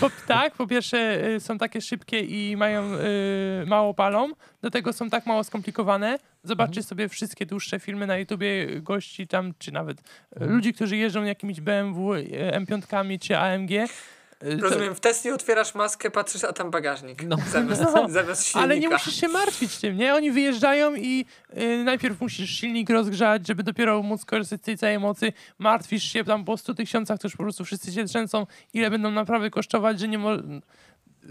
Po, 0.00 0.10
tak, 0.26 0.54
po 0.54 0.66
pierwsze 0.66 1.28
y, 1.28 1.40
są 1.40 1.58
takie 1.58 1.80
szybkie 1.80 2.20
i 2.20 2.56
mają 2.56 2.94
y, 2.94 3.64
mało 3.66 3.94
palą, 3.94 4.32
do 4.62 4.70
tego 4.70 4.92
są 4.92 5.10
tak 5.10 5.26
mało 5.26 5.44
skomplikowane. 5.44 6.18
Zobaczcie 6.42 6.80
mhm. 6.80 6.84
sobie 6.88 7.08
wszystkie 7.08 7.46
dłuższe 7.46 7.80
filmy 7.80 8.06
na 8.06 8.16
YouTubie 8.16 8.80
gości 8.80 9.26
tam, 9.26 9.54
czy 9.58 9.72
nawet 9.72 9.98
mhm. 10.32 10.52
ludzi, 10.52 10.74
którzy 10.74 10.96
jeżdżą 10.96 11.24
jakimiś 11.24 11.60
BMW, 11.60 12.14
M5 12.52 13.18
czy 13.18 13.38
AMG 13.38 13.70
Y, 13.70 14.17
Rozumiem, 14.40 14.94
w 14.94 15.00
Tesli 15.00 15.30
otwierasz 15.30 15.74
maskę, 15.74 16.10
patrzysz, 16.10 16.44
a 16.44 16.52
tam 16.52 16.70
bagażnik. 16.70 17.22
No. 17.22 17.36
Zamiast, 17.52 17.82
no, 17.82 18.08
zamiast 18.08 18.44
silnika. 18.44 18.64
Ale 18.64 18.80
nie 18.80 18.88
musisz 18.88 19.14
się 19.14 19.28
martwić 19.28 19.76
tym, 19.76 19.96
nie? 19.96 20.14
Oni 20.14 20.30
wyjeżdżają 20.30 20.94
i 20.94 21.24
y, 21.56 21.84
najpierw 21.84 22.20
musisz 22.20 22.50
silnik 22.50 22.90
rozgrzać, 22.90 23.46
żeby 23.46 23.62
dopiero 23.62 24.02
móc 24.02 24.24
korzystać 24.24 24.60
z 24.60 24.64
tej 24.64 24.78
całej 24.78 24.98
mocy. 24.98 25.32
Martwisz 25.58 26.04
się 26.04 26.24
tam 26.24 26.44
po 26.44 26.56
100 26.56 26.74
tysiącach, 26.74 27.18
to 27.18 27.28
już 27.28 27.36
po 27.36 27.42
prostu 27.42 27.64
wszyscy 27.64 27.92
się 27.92 28.04
trzęsą, 28.04 28.46
ile 28.74 28.90
będą 28.90 29.10
naprawy 29.10 29.50
kosztować, 29.50 30.00
że 30.00 30.08
nie 30.08 30.18
może 30.18 30.42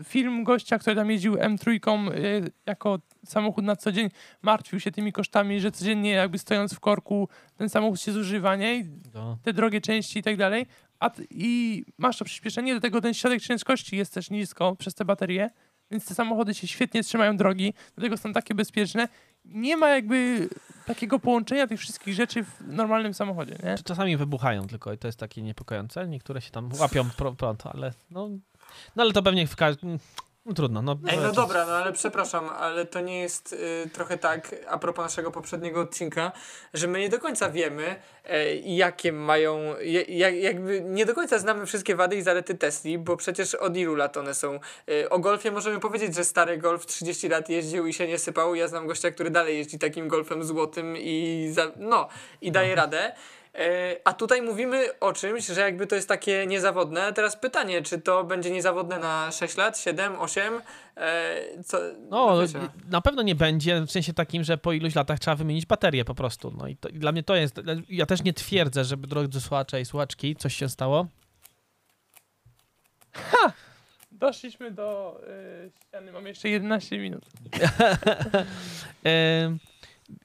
film 0.04 0.44
gościa, 0.44 0.80
który 0.80 0.96
tam 0.96 1.12
jeździł 1.12 1.36
M3 1.36 1.70
y, 2.16 2.52
jako 2.66 3.00
samochód 3.26 3.66
na 3.66 3.76
co 3.76 3.92
dzień, 3.92 4.10
martwił 4.42 4.80
się 4.80 4.92
tymi 4.92 5.12
kosztami, 5.14 5.60
że 5.60 5.72
codziennie 5.72 6.12
jakby 6.12 6.38
stojąc 6.38 6.74
w 6.74 6.80
korku 6.80 7.30
ten 7.58 7.70
samochód 7.70 8.02
się 8.02 8.12
zużywa, 8.12 8.56
nie? 8.56 8.86
No. 9.14 9.38
Te 9.44 9.54
drogie 9.54 9.82
części 9.82 10.20
i 10.20 10.24
tak 10.24 10.38
dalej. 10.38 10.66
A 11.00 11.12
I 11.30 11.86
masz 11.98 12.18
to 12.18 12.26
przyspieszenie, 12.26 12.76
do 12.76 12.82
tego 12.82 13.02
ten 13.02 13.14
środek 13.14 13.42
ciężkości 13.42 13.98
jest 13.98 14.14
też 14.14 14.30
nisko 14.30 14.76
przez 14.76 14.96
te 14.96 15.06
baterie, 15.06 15.50
więc 15.92 16.06
te 16.06 16.16
samochody 16.16 16.54
się 16.54 16.68
świetnie 16.68 17.04
trzymają 17.04 17.38
drogi, 17.38 17.74
do 17.96 18.02
tego 18.02 18.18
są 18.18 18.34
takie 18.34 18.56
bezpieczne. 18.56 19.08
Nie 19.46 19.78
ma 19.78 19.90
jakby 19.90 20.50
takiego 20.86 21.20
połączenia 21.20 21.68
tych 21.68 21.80
wszystkich 21.80 22.14
rzeczy 22.14 22.44
w 22.44 22.62
normalnym 22.68 23.14
samochodzie, 23.14 23.56
nie? 23.64 23.76
Czasami 23.84 24.18
wybuchają 24.18 24.68
tylko 24.68 24.94
i 24.94 24.98
to 24.98 25.08
jest 25.08 25.20
takie 25.20 25.42
niepokojące. 25.42 26.08
Niektóre 26.08 26.42
się 26.42 26.52
tam 26.52 26.70
łapią 26.80 27.10
prąd, 27.38 27.66
ale 27.66 27.94
no, 28.12 28.30
no 28.96 29.04
ale 29.04 29.14
to 29.14 29.24
pewnie 29.24 29.48
w 29.48 29.56
każdym 29.56 30.00
no 30.48 30.54
trudno. 30.54 30.82
No, 30.82 30.98
Ej, 31.08 31.18
no 31.18 31.32
dobra, 31.32 31.66
no 31.66 31.72
ale 31.72 31.94
przepraszam, 31.94 32.50
ale 32.50 32.86
to 32.86 33.02
nie 33.02 33.20
jest 33.20 33.54
y, 33.54 33.90
trochę 33.94 34.18
tak, 34.18 34.56
a 34.68 34.78
propos 34.78 35.06
naszego 35.06 35.32
poprzedniego 35.32 35.82
odcinka, 35.82 36.32
że 36.74 36.88
my 36.88 37.00
nie 37.00 37.10
do 37.10 37.20
końca 37.20 37.50
wiemy, 37.50 37.96
y, 38.26 38.62
jakie 38.66 39.12
mają, 39.12 39.60
jak, 40.08 40.36
jakby 40.36 40.82
nie 40.82 41.06
do 41.06 41.14
końca 41.14 41.40
znamy 41.40 41.66
wszystkie 41.66 41.96
wady 41.96 42.16
i 42.16 42.22
zalety 42.22 42.56
Tesli, 42.56 42.98
bo 42.98 43.18
przecież 43.18 43.56
od 43.56 43.78
ilu 43.78 43.96
lat 43.96 44.18
one 44.18 44.34
są. 44.34 44.60
Y, 44.90 45.10
o 45.10 45.20
Golfie 45.20 45.52
możemy 45.52 45.80
powiedzieć, 45.80 46.16
że 46.16 46.24
stary 46.24 46.58
Golf 46.58 46.86
30 46.86 47.30
lat 47.30 47.50
jeździł 47.50 47.88
i 47.88 47.94
się 47.94 48.08
nie 48.08 48.20
sypał. 48.20 48.56
Ja 48.56 48.68
znam 48.68 48.88
gościa, 48.88 49.12
który 49.12 49.30
dalej 49.30 49.58
jeździ 49.58 49.80
takim 49.80 50.08
Golfem 50.08 50.44
złotym 50.44 50.98
i, 50.98 51.48
za, 51.52 51.72
no, 51.76 52.08
i 52.42 52.52
daje 52.52 52.70
no. 52.70 52.82
radę. 52.82 53.14
E, 53.56 53.96
a 54.04 54.14
tutaj 54.14 54.42
mówimy 54.42 55.00
o 55.00 55.14
czymś, 55.14 55.46
że 55.46 55.62
jakby 55.62 55.88
to 55.88 55.96
jest 55.96 56.08
takie 56.08 56.48
niezawodne. 56.48 57.14
Teraz 57.14 57.38
pytanie, 57.38 57.82
czy 57.82 58.02
to 58.02 58.24
będzie 58.24 58.52
niezawodne 58.52 59.00
na 59.00 59.32
6 59.32 59.58
lat, 59.58 59.80
7, 59.80 60.20
8? 60.20 60.62
Co, 61.66 61.78
no, 62.10 62.36
no 62.54 62.60
na 62.90 63.02
pewno 63.02 63.22
nie 63.22 63.36
będzie, 63.36 63.82
w 63.82 63.92
sensie 63.92 64.14
takim, 64.14 64.44
że 64.44 64.58
po 64.58 64.72
iluś 64.72 64.96
latach 64.96 65.20
trzeba 65.20 65.36
wymienić 65.36 65.66
baterię 65.66 66.06
po 66.06 66.16
prostu. 66.16 66.54
No 66.58 66.68
i, 66.68 66.76
to, 66.76 66.90
i 66.90 67.00
dla 67.00 67.12
mnie 67.12 67.24
to 67.24 67.36
jest, 67.36 67.62
ja 67.90 68.06
też 68.06 68.24
nie 68.24 68.34
twierdzę, 68.34 68.84
żeby 68.84 69.08
drodzy 69.08 69.42
słuchacze 69.42 69.82
i 69.82 69.86
słuchaczki, 69.86 70.36
coś 70.36 70.56
się 70.56 70.70
stało. 70.70 71.08
Ha! 73.14 73.54
Doszliśmy 74.12 74.72
do 74.72 75.20
y, 75.66 75.72
ściany, 75.88 76.12
mam 76.12 76.28
jeszcze 76.28 76.50
11 76.50 76.98
minut. 76.98 77.26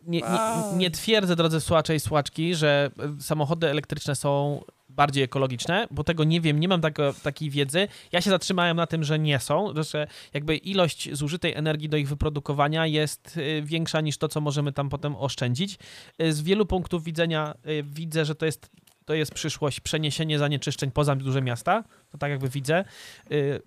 nie, 0.07 0.21
nie, 0.21 0.77
nie 0.77 0.91
twierdzę, 0.91 1.37
drodzy 1.37 1.61
słuchacze 1.61 1.95
i 1.95 2.01
słuchaczki, 2.01 2.55
że 2.55 2.91
samochody 3.21 3.71
elektryczne 3.71 4.17
są 4.17 4.61
bardziej 4.89 5.25
ekologiczne, 5.25 5.87
bo 5.91 6.05
tego 6.05 6.25
nie 6.25 6.41
wiem, 6.41 6.61
nie 6.61 6.69
mam 6.69 6.81
tako, 6.81 7.15
takiej 7.23 7.51
wiedzy. 7.51 7.89
Ja 8.13 8.21
się 8.21 8.31
zatrzymałem 8.31 8.77
na 8.77 8.87
tym, 8.87 9.05
że 9.05 9.19
nie 9.19 9.39
są, 9.39 9.73
że 9.91 10.07
jakby 10.35 10.57
ilość 10.57 11.09
zużytej 11.13 11.55
energii 11.55 11.89
do 11.89 11.97
ich 11.97 12.09
wyprodukowania 12.09 12.87
jest 12.87 13.37
y, 13.37 13.63
większa 13.63 14.01
niż 14.01 14.19
to, 14.19 14.29
co 14.29 14.41
możemy 14.41 14.73
tam 14.73 14.89
potem 14.89 15.17
oszczędzić. 15.17 15.79
Y, 16.23 16.33
z 16.33 16.43
wielu 16.43 16.67
punktów 16.67 17.05
widzenia 17.05 17.55
widzę, 17.85 18.25
że 18.25 18.35
to 18.35 18.47
jest 18.47 18.71
to 19.05 19.15
jest 19.15 19.35
przyszłość, 19.35 19.81
przeniesienie 19.81 20.39
zanieczyszczeń 20.39 20.91
poza 20.91 21.17
duże 21.17 21.43
miasta. 21.43 21.85
To 22.11 22.19
tak 22.19 22.31
jakby 22.31 22.49
widzę 22.49 22.85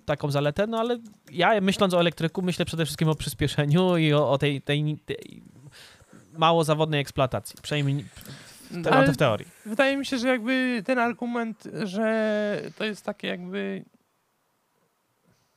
taką 0.06 0.32
zaletę, 0.32 0.68
no 0.68 0.80
ale 0.80 1.00
ja 1.32 1.62
myśląc 1.62 1.94
o 1.94 2.00
elektryku, 2.00 2.42
myślę 2.42 2.66
przede 2.66 2.86
wszystkim 2.86 3.10
o 3.10 3.16
przyspieszeniu 3.16 3.98
i 3.98 4.14
o, 4.14 4.32
o 4.32 4.38
tej, 4.38 4.62
tej, 4.62 4.98
tej 5.06 5.44
mało 6.38 6.64
zawodnej 6.64 7.02
eksploatacji, 7.02 7.56
przynajmniej 7.62 8.06
w, 8.72 9.14
w 9.14 9.18
teorii. 9.18 9.48
Wydaje 9.66 9.98
mi 9.98 10.06
się, 10.06 10.18
że 10.18 10.28
jakby 10.28 10.84
ten 10.86 11.00
argument, 11.00 11.64
że 11.84 12.62
to 12.78 12.86
jest 12.86 13.06
takie 13.06 13.28
jakby, 13.28 13.86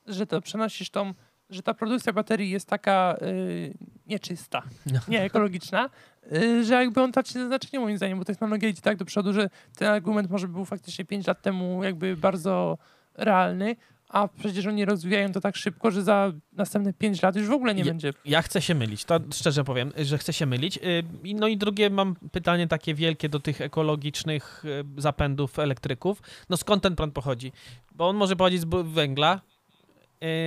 że 0.06 0.26
to 0.26 0.40
przenosisz 0.40 0.90
tą, 0.90 1.14
że 1.50 1.62
ta 1.62 1.74
produkcja 1.74 2.12
baterii 2.12 2.50
jest 2.50 2.68
taka 2.68 3.16
y, 3.22 3.74
nieczysta, 4.06 4.62
no. 4.92 5.00
nie 5.08 5.22
ekologiczna, 5.22 5.90
y, 6.32 6.64
że 6.64 6.74
jakby 6.74 7.02
on 7.02 7.12
traci 7.12 7.32
znaczenie 7.32 7.80
moim 7.80 7.96
zdaniem, 7.96 8.18
bo 8.18 8.24
technologia 8.24 8.68
idzie 8.68 8.82
tak 8.82 8.96
do 8.96 9.04
przodu, 9.04 9.32
że 9.32 9.50
ten 9.76 9.88
argument 9.88 10.30
może 10.30 10.48
był 10.48 10.64
faktycznie 10.64 11.04
5 11.04 11.26
lat 11.26 11.42
temu 11.42 11.84
jakby 11.84 12.16
bardzo 12.16 12.78
realny, 13.14 13.76
a 14.08 14.28
przecież 14.28 14.66
oni 14.66 14.84
rozwijają 14.84 15.32
to 15.32 15.40
tak 15.40 15.56
szybko, 15.56 15.90
że 15.90 16.02
za 16.02 16.32
następne 16.52 16.92
5 16.92 17.22
lat 17.22 17.36
już 17.36 17.46
w 17.48 17.52
ogóle 17.52 17.74
nie 17.74 17.80
Ja- 17.80 17.86
będzie. 17.86 18.12
Ja 18.24 18.42
chcę 18.42 18.62
się 18.62 18.74
mylić, 18.74 19.04
to 19.04 19.20
szczerze 19.34 19.64
powiem, 19.64 19.92
że 19.96 20.18
chcę 20.18 20.32
się 20.32 20.46
mylić. 20.46 20.76
Y, 20.76 21.02
No 21.34 21.48
i 21.48 21.56
drugie, 21.56 21.90
mam 21.90 22.16
pytanie 22.32 22.66
takie 22.68 22.94
wielkie 22.94 23.28
do 23.28 23.40
tych 23.40 23.60
ekologicznych 23.60 24.64
y, 24.98 25.00
zapędów 25.02 25.58
elektryków. 25.58 26.22
No 26.48 26.56
skąd 26.56 26.82
ten 26.82 26.96
prąd 26.96 27.14
pochodzi? 27.14 27.52
Bo 27.92 28.08
on 28.08 28.16
może 28.16 28.36
pochodzić 28.36 28.60
z 28.60 28.66
węgla. 28.92 29.40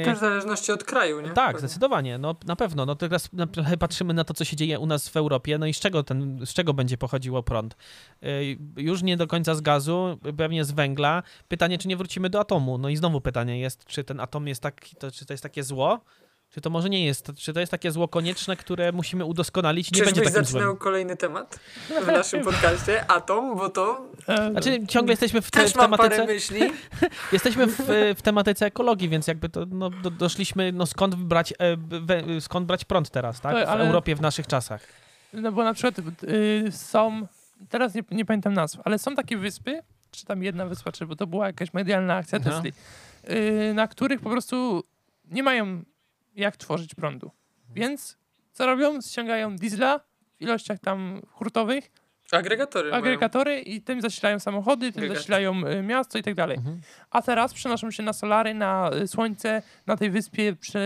Y, 0.01 0.05
Też 0.05 0.17
w 0.17 0.21
zależności 0.21 0.71
od 0.71 0.83
kraju, 0.83 1.21
nie? 1.21 1.29
Tak, 1.29 1.59
zdecydowanie, 1.59 2.17
no 2.17 2.35
na 2.45 2.55
pewno. 2.55 2.85
No 2.85 2.95
teraz 2.95 3.29
trochę 3.51 3.77
patrzymy 3.77 4.13
na 4.13 4.23
to, 4.23 4.33
co 4.33 4.45
się 4.45 4.55
dzieje 4.55 4.79
u 4.79 4.85
nas 4.85 5.09
w 5.09 5.17
Europie, 5.17 5.57
no 5.57 5.65
i 5.65 5.73
z 5.73 5.79
czego, 5.79 6.03
ten, 6.03 6.45
z 6.45 6.53
czego 6.53 6.73
będzie 6.73 6.97
pochodziło 6.97 7.43
prąd? 7.43 7.75
Y, 8.23 8.57
Już 8.77 9.03
nie 9.03 9.17
do 9.17 9.27
końca 9.27 9.55
z 9.55 9.61
gazu, 9.61 10.17
pewnie 10.37 10.65
z 10.65 10.71
węgla. 10.71 11.23
Pytanie, 11.47 11.77
czy 11.77 11.87
nie 11.87 11.97
wrócimy 11.97 12.29
do 12.29 12.39
atomu? 12.39 12.77
No 12.77 12.89
i 12.89 12.97
znowu 12.97 13.21
pytanie 13.21 13.59
jest, 13.59 13.85
czy 13.85 14.03
ten 14.03 14.19
atom 14.19 14.47
jest 14.47 14.61
tak, 14.61 14.85
to, 14.99 15.11
czy 15.11 15.25
to 15.25 15.33
jest 15.33 15.43
takie 15.43 15.63
zło? 15.63 16.01
Czy 16.51 16.61
to 16.61 16.69
może 16.69 16.89
nie 16.89 17.05
jest? 17.05 17.31
Czy 17.37 17.53
to 17.53 17.59
jest 17.59 17.71
takie 17.71 17.91
zło 17.91 18.07
konieczne, 18.07 18.57
które 18.57 18.91
musimy 18.91 19.25
udoskonalić 19.25 19.91
nie 19.91 20.03
będzie 20.03 20.21
takim 20.21 20.45
zaczynał 20.45 20.63
złem? 20.63 20.77
kolejny 20.77 21.17
temat 21.17 21.59
w 22.03 22.07
naszym 22.07 22.43
podcaście? 22.43 23.11
Atom, 23.11 23.57
bo 23.57 23.69
to 23.69 24.01
Znaczy 24.51 24.87
ciągle 24.87 25.13
jesteśmy 25.13 25.41
w, 25.41 25.51
te, 25.51 25.59
też 25.61 25.71
w 25.71 25.75
mam 25.75 25.91
parę 25.91 26.09
tematyce, 26.09 26.33
myśli. 26.33 26.61
jesteśmy 27.31 27.67
w, 27.67 27.77
w 28.17 28.21
tematyce 28.21 28.65
ekologii, 28.65 29.09
więc 29.09 29.27
jakby 29.27 29.49
to 29.49 29.65
no, 29.65 29.89
do, 29.89 30.11
doszliśmy, 30.11 30.71
no 30.71 30.85
skąd 30.85 31.15
brać, 31.15 31.53
e, 31.59 31.77
we, 31.77 32.41
skąd 32.41 32.65
brać 32.65 32.85
prąd 32.85 33.09
teraz, 33.09 33.41
tak? 33.41 33.65
W 33.65 33.69
ale- 33.69 33.85
Europie, 33.85 34.15
w 34.15 34.21
naszych 34.21 34.47
czasach. 34.47 34.87
No 35.33 35.51
bo 35.51 35.63
na 35.63 35.73
przykład 35.73 35.95
y, 36.23 36.71
są, 36.71 37.27
teraz 37.69 37.93
nie, 37.95 38.03
nie 38.11 38.25
pamiętam 38.25 38.53
nazw, 38.53 38.79
ale 38.83 38.99
są 38.99 39.15
takie 39.15 39.37
wyspy, 39.37 39.83
czy 40.11 40.25
tam 40.25 40.43
jedna 40.43 40.65
wyspa, 40.65 40.91
czy 40.91 41.05
bo 41.05 41.15
to 41.15 41.27
była 41.27 41.47
jakaś 41.47 41.73
medialna 41.73 42.15
akcja 42.15 42.39
No. 42.39 42.45
Tesli, 42.45 42.73
y, 43.29 43.73
na 43.73 43.87
których 43.87 44.21
po 44.21 44.29
prostu 44.29 44.83
nie 45.25 45.43
mają 45.43 45.83
jak 46.35 46.57
tworzyć 46.57 46.95
prądu. 46.95 47.31
Więc 47.69 48.17
co 48.51 48.65
robią? 48.65 49.01
Ściągają 49.01 49.55
diesla 49.55 49.99
w 49.99 50.41
ilościach 50.41 50.79
tam 50.79 51.21
hurtowych, 51.29 51.91
Agregatory. 52.37 52.89
mają. 52.89 52.99
agregatory 53.01 53.59
i 53.59 53.81
tym 53.81 54.01
zasilają 54.01 54.39
samochody, 54.39 54.91
tym 54.91 54.99
Agregaty. 54.99 55.19
zasilają 55.19 55.67
y, 55.67 55.83
miasto 55.83 56.17
i 56.17 56.23
tak 56.23 56.35
dalej. 56.35 56.57
Mhm. 56.57 56.81
A 57.11 57.21
teraz 57.21 57.53
przenoszą 57.53 57.91
się 57.91 58.03
na 58.03 58.13
solary, 58.13 58.53
na 58.53 58.91
y, 59.03 59.07
słońce, 59.07 59.61
na 59.87 59.97
tej 59.97 60.09
wyspie, 60.09 60.55
przy, 60.55 60.79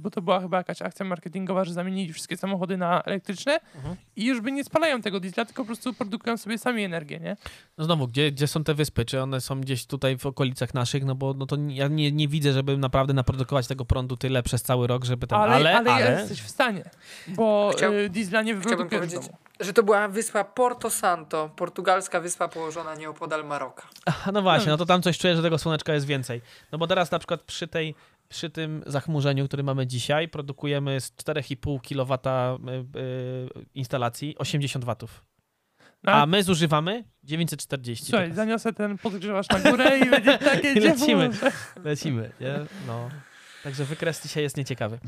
bo 0.00 0.10
to 0.10 0.22
była 0.22 0.40
chyba 0.40 0.56
jakaś 0.56 0.82
akcja 0.82 1.06
marketingowa, 1.06 1.64
że 1.64 1.72
zamienili 1.72 2.12
wszystkie 2.12 2.36
samochody 2.36 2.76
na 2.76 3.02
elektryczne 3.02 3.60
Mhm. 3.76 3.96
i 4.16 4.24
już 4.26 4.40
by 4.40 4.52
nie 4.52 4.64
spalają 4.64 5.02
tego 5.02 5.20
diesla, 5.20 5.44
tylko 5.44 5.62
po 5.62 5.66
prostu 5.66 5.94
produkują 5.94 6.36
sobie 6.36 6.58
sami 6.58 6.84
energię, 6.84 7.20
nie? 7.20 7.36
No 7.78 7.84
znowu, 7.84 8.08
gdzie, 8.08 8.32
gdzie 8.32 8.46
są 8.46 8.64
te 8.64 8.74
wyspy? 8.74 9.04
Czy 9.04 9.20
one 9.22 9.40
są 9.40 9.60
gdzieś 9.60 9.86
tutaj 9.86 10.18
w 10.18 10.26
okolicach 10.26 10.74
naszych? 10.74 11.04
No 11.04 11.14
bo 11.14 11.34
no 11.34 11.46
to 11.46 11.56
ja 11.68 11.88
nie, 11.88 12.12
nie 12.12 12.28
widzę, 12.28 12.52
żeby 12.52 12.76
naprawdę 12.78 13.12
naprodukować 13.14 13.66
tego 13.66 13.84
prądu 13.84 14.16
tyle 14.16 14.42
przez 14.42 14.62
cały 14.62 14.86
rok, 14.86 15.04
żeby 15.04 15.26
ten... 15.26 15.38
Ale, 15.38 15.54
Ale, 15.54 15.76
ale, 15.76 15.92
ale... 15.92 16.20
jesteś 16.20 16.42
w 16.42 16.48
stanie, 16.50 16.84
bo 17.28 17.70
Chciał- 17.76 17.92
y, 17.94 18.10
diesla 18.10 18.42
nie 18.42 18.54
wyprodukujesz 18.54 18.90
w 18.90 18.96
powiedzieć, 18.98 19.26
domu. 19.28 19.38
Że 19.60 19.72
to 19.72 19.82
była 19.82 20.08
wyspa 20.08 20.44
Porto 20.44 20.90
Santo, 20.90 21.50
portugalska 21.56 22.20
wyspa 22.20 22.48
położona 22.48 22.94
nieopodal 22.94 23.44
Maroka. 23.44 23.88
A, 24.06 24.32
No 24.32 24.42
właśnie, 24.42 24.70
no 24.72 24.76
to 24.76 24.86
tam 24.86 25.02
coś 25.02 25.18
czuję, 25.18 25.36
że 25.36 25.42
tego 25.42 25.58
słoneczka 25.58 25.94
jest 25.94 26.06
więcej. 26.06 26.42
No 26.72 26.78
bo 26.78 26.86
teraz 26.86 27.10
na 27.10 27.18
przykład 27.18 27.42
przy 27.42 27.68
tej 27.68 27.94
przy 28.28 28.50
tym 28.50 28.82
zachmurzeniu, 28.86 29.46
który 29.46 29.62
mamy 29.62 29.86
dzisiaj, 29.86 30.28
produkujemy 30.28 31.00
z 31.00 31.12
4,5 31.12 31.80
kW 31.88 32.14
y, 32.68 32.98
y, 33.00 33.66
instalacji 33.74 34.38
80 34.38 34.84
watów. 34.84 35.24
No, 36.02 36.12
A 36.12 36.26
my 36.26 36.42
zużywamy 36.42 37.04
940. 37.24 38.06
Słuchaj, 38.06 38.24
teraz. 38.24 38.36
zaniosę 38.36 38.72
ten 38.72 38.98
podgrzewasz 38.98 39.48
na 39.48 39.70
górę 39.70 39.98
i 39.98 40.10
będzie 40.10 40.38
takie 40.52 40.72
I 40.72 40.80
lecimy. 40.80 41.30
Lecimy, 41.84 42.30
nie? 42.40 42.54
No. 42.86 43.08
Także 43.64 43.84
wykres 43.84 44.22
dzisiaj 44.22 44.42
jest 44.42 44.56
nieciekawy. 44.56 44.98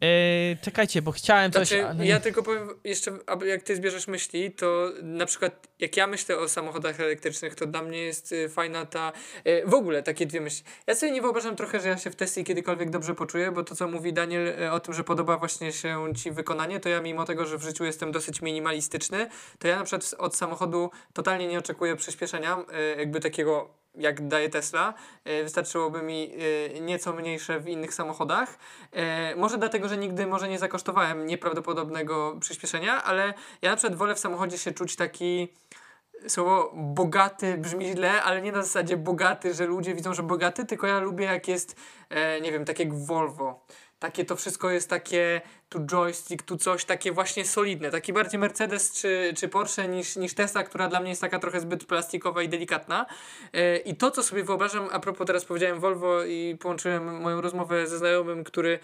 E, 0.00 0.56
czekajcie, 0.56 1.02
bo 1.02 1.12
chciałem 1.12 1.52
coś... 1.52 1.68
Znaczy, 1.68 1.86
ale 1.86 2.06
ja 2.06 2.20
tylko 2.20 2.42
powiem 2.42 2.68
jeszcze, 2.84 3.12
aby 3.26 3.46
jak 3.46 3.62
ty 3.62 3.76
zbierzesz 3.76 4.08
myśli, 4.08 4.52
to 4.52 4.92
na 5.02 5.26
przykład 5.26 5.68
jak 5.78 5.96
ja 5.96 6.06
myślę 6.06 6.38
o 6.38 6.48
samochodach 6.48 7.00
elektrycznych, 7.00 7.54
to 7.54 7.66
dla 7.66 7.82
mnie 7.82 7.98
jest 7.98 8.32
y, 8.32 8.48
fajna 8.48 8.86
ta, 8.86 9.12
y, 9.46 9.62
w 9.66 9.74
ogóle 9.74 10.02
takie 10.02 10.26
dwie 10.26 10.40
myśli. 10.40 10.64
Ja 10.86 10.94
sobie 10.94 11.12
nie 11.12 11.22
wyobrażam 11.22 11.56
trochę, 11.56 11.80
że 11.80 11.88
ja 11.88 11.98
się 11.98 12.10
w 12.10 12.16
Tesli 12.16 12.44
kiedykolwiek 12.44 12.90
dobrze 12.90 13.14
poczuję, 13.14 13.50
bo 13.50 13.64
to 13.64 13.74
co 13.74 13.88
mówi 13.88 14.12
Daniel 14.12 14.48
y, 14.48 14.72
o 14.72 14.80
tym, 14.80 14.94
że 14.94 15.04
podoba 15.04 15.36
właśnie 15.36 15.72
się 15.72 16.12
ci 16.16 16.30
wykonanie, 16.30 16.80
to 16.80 16.88
ja 16.88 17.00
mimo 17.00 17.24
tego, 17.24 17.46
że 17.46 17.58
w 17.58 17.62
życiu 17.62 17.84
jestem 17.84 18.12
dosyć 18.12 18.42
minimalistyczny, 18.42 19.28
to 19.58 19.68
ja 19.68 19.76
na 19.78 19.84
przykład 19.84 20.14
od 20.18 20.36
samochodu 20.36 20.90
totalnie 21.12 21.46
nie 21.46 21.58
oczekuję 21.58 21.96
przyspieszenia, 21.96 22.64
jakby 22.96 23.20
takiego 23.20 23.83
jak 23.94 24.28
daje 24.28 24.48
Tesla. 24.48 24.94
E, 25.24 25.42
Wystarczyłoby 25.42 26.02
mi 26.02 26.32
e, 26.76 26.80
nieco 26.80 27.12
mniejsze 27.12 27.60
w 27.60 27.68
innych 27.68 27.94
samochodach. 27.94 28.58
E, 28.92 29.36
Może 29.36 29.58
dlatego, 29.58 29.88
że 29.88 29.96
nigdy 29.96 30.26
może 30.26 30.48
nie 30.48 30.58
zakosztowałem 30.58 31.26
nieprawdopodobnego 31.26 32.36
przyspieszenia, 32.40 33.04
ale 33.04 33.34
ja 33.62 33.70
na 33.70 33.76
przykład 33.76 33.98
wolę 33.98 34.14
w 34.14 34.18
samochodzie 34.18 34.58
się 34.58 34.72
czuć 34.72 34.96
taki 34.96 35.48
słowo 36.28 36.72
bogaty 36.74 37.58
brzmi 37.58 37.86
źle, 37.92 38.22
ale 38.22 38.42
nie 38.42 38.52
na 38.52 38.62
zasadzie 38.62 38.96
bogaty, 38.96 39.54
że 39.54 39.66
ludzie 39.66 39.94
widzą, 39.94 40.14
że 40.14 40.22
bogaty, 40.22 40.64
tylko 40.66 40.86
ja 40.86 40.98
lubię 41.00 41.24
jak 41.24 41.48
jest, 41.48 41.76
nie 42.42 42.52
wiem, 42.52 42.64
tak 42.64 42.78
jak 42.78 42.94
Volvo. 42.94 43.66
Takie 44.04 44.24
to 44.24 44.36
wszystko 44.36 44.70
jest 44.70 44.90
takie, 44.90 45.40
tu 45.68 45.80
joystick, 45.80 46.42
tu 46.42 46.56
coś 46.56 46.84
takie 46.84 47.12
właśnie 47.12 47.44
solidne. 47.44 47.90
Taki 47.90 48.12
bardziej 48.12 48.40
Mercedes 48.40 48.92
czy, 48.92 49.32
czy 49.36 49.48
Porsche 49.48 49.88
niż, 49.88 50.16
niż 50.16 50.34
Tesla, 50.34 50.62
która 50.62 50.88
dla 50.88 51.00
mnie 51.00 51.10
jest 51.10 51.20
taka 51.20 51.38
trochę 51.38 51.60
zbyt 51.60 51.84
plastikowa 51.84 52.42
i 52.42 52.48
delikatna. 52.48 53.06
E, 53.52 53.76
I 53.76 53.96
to, 53.96 54.10
co 54.10 54.22
sobie 54.22 54.44
wyobrażam, 54.44 54.88
a 54.92 55.00
propos 55.00 55.26
teraz 55.26 55.44
powiedziałem 55.44 55.80
Volvo 55.80 56.24
i 56.24 56.56
połączyłem 56.60 57.20
moją 57.20 57.40
rozmowę 57.40 57.86
ze 57.86 57.98
znajomym, 57.98 58.44
który 58.44 58.78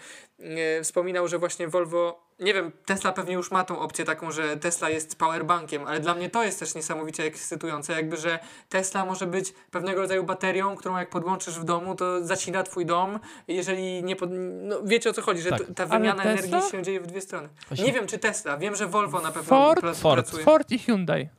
wspominał, 0.83 1.27
że 1.27 1.37
właśnie 1.39 1.67
Volvo, 1.67 2.27
nie 2.39 2.53
wiem, 2.53 2.71
Tesla 2.85 3.11
pewnie 3.11 3.33
już 3.33 3.51
ma 3.51 3.63
tą 3.63 3.79
opcję 3.79 4.05
taką, 4.05 4.31
że 4.31 4.57
Tesla 4.57 4.89
jest 4.89 5.19
powerbankiem, 5.19 5.87
ale 5.87 5.99
dla 5.99 6.13
mnie 6.15 6.29
to 6.29 6.43
jest 6.43 6.59
też 6.59 6.75
niesamowicie 6.75 7.23
ekscytujące, 7.23 7.93
jakby, 7.93 8.17
że 8.17 8.39
Tesla 8.69 9.05
może 9.05 9.27
być 9.27 9.53
pewnego 9.71 10.01
rodzaju 10.01 10.23
baterią, 10.23 10.75
którą 10.75 10.97
jak 10.97 11.09
podłączysz 11.09 11.59
w 11.59 11.63
domu, 11.63 11.95
to 11.95 12.25
zacina 12.25 12.63
twój 12.63 12.85
dom, 12.85 13.19
jeżeli 13.47 14.03
nie 14.03 14.15
pod... 14.15 14.29
no 14.61 14.83
wiecie 14.83 15.09
o 15.09 15.13
co 15.13 15.21
chodzi, 15.21 15.41
że 15.41 15.49
Tak. 15.49 15.61
ta 15.75 15.85
wymiana 15.85 16.23
energii 16.23 16.61
się 16.71 16.83
dzieje 16.83 16.99
w 16.99 17.07
dwie 17.07 17.21
strony. 17.21 17.49
Właśnie- 17.67 17.85
Nie 17.85 17.93
wiem, 17.93 18.07
czy 18.07 18.19
Tesla, 18.19 18.57
wiem, 18.57 18.75
że 18.75 18.87
Volvo 18.87 19.21
na 19.21 19.31
pewno 19.31 19.43
Ford? 19.43 19.81
Ford. 19.97 20.21
pracuje. 20.25 20.43
Ford 20.43 20.71
i 20.71 20.79
Hyundai. 20.79 21.29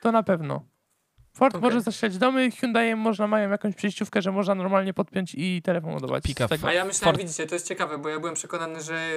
To 0.00 0.12
na 0.12 0.22
pewno. 0.22 0.62
Ford 1.36 1.54
Okej. 1.54 1.62
może 1.62 1.80
zasilać 1.80 2.18
domy, 2.18 2.50
Hyundai 2.50 2.96
można 2.96 3.26
mają 3.26 3.50
jakąś 3.50 3.74
przejściówkę, 3.74 4.22
że 4.22 4.32
można 4.32 4.54
normalnie 4.54 4.94
podpiąć 4.94 5.34
i 5.34 5.62
telefon 5.62 5.94
ładować. 5.94 6.24
tego. 6.48 6.68
A 6.68 6.72
ja 6.72 6.84
myślałem, 6.84 7.14
Ford. 7.16 7.26
widzicie, 7.26 7.46
to 7.46 7.54
jest 7.54 7.68
ciekawe, 7.68 7.98
bo 7.98 8.08
ja 8.08 8.20
byłem 8.20 8.34
przekonany, 8.34 8.82
że 8.82 9.10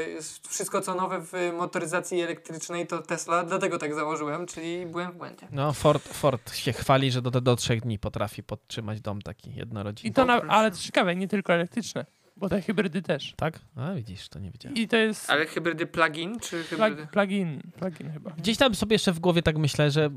wszystko 0.50 0.82
co 0.82 0.96
nowe 0.96 1.22
w 1.22 1.34
motoryzacji 1.58 2.22
elektrycznej 2.22 2.88
to 2.88 3.02
Tesla, 3.02 3.44
dlatego 3.44 3.78
tak 3.78 3.96
założyłem, 3.96 4.46
czyli 4.46 4.86
byłem 4.86 5.12
w 5.12 5.16
błędzie. 5.16 5.48
No, 5.52 5.74
Ford, 5.74 6.08
Ford 6.08 6.54
się 6.56 6.74
chwali, 6.74 7.12
że 7.12 7.22
do, 7.22 7.42
do, 7.42 7.56
trzech 7.56 7.82
dni 7.82 8.00
potrafi 8.00 8.44
podtrzymać 8.44 9.02
dom 9.02 9.22
taki 9.22 9.56
jednorodzinny. 9.56 10.10
I 10.10 10.14
to 10.14 10.26
na, 10.26 10.42
ale 10.42 10.72
to 10.72 10.78
ciekawe, 10.78 11.16
nie 11.16 11.28
tylko 11.28 11.54
elektryczne, 11.54 12.06
bo 12.38 12.50
te 12.50 12.62
hybrydy 12.62 13.02
też. 13.02 13.34
Tak? 13.36 13.60
A 13.76 13.94
widzisz, 13.94 14.30
to 14.30 14.40
nie 14.40 14.52
wiedziałem. 14.52 14.78
I 14.78 14.88
to 14.88 14.98
jest 14.98 15.30
Ale 15.30 15.46
hybrydy 15.46 15.86
plug-in, 15.86 16.40
czy 16.40 16.64
hybrydy? 16.64 16.96
plug, 16.96 17.12
plugin, 17.12 17.62
plugin 17.80 18.12
chyba. 18.12 18.32
Gdzieś 18.32 18.58
tam 18.58 18.76
sobie 18.76 18.94
jeszcze 18.96 19.12
w 19.12 19.20
głowie 19.20 19.42
tak 19.42 19.58
myślę, 19.58 19.92
że 19.92 20.10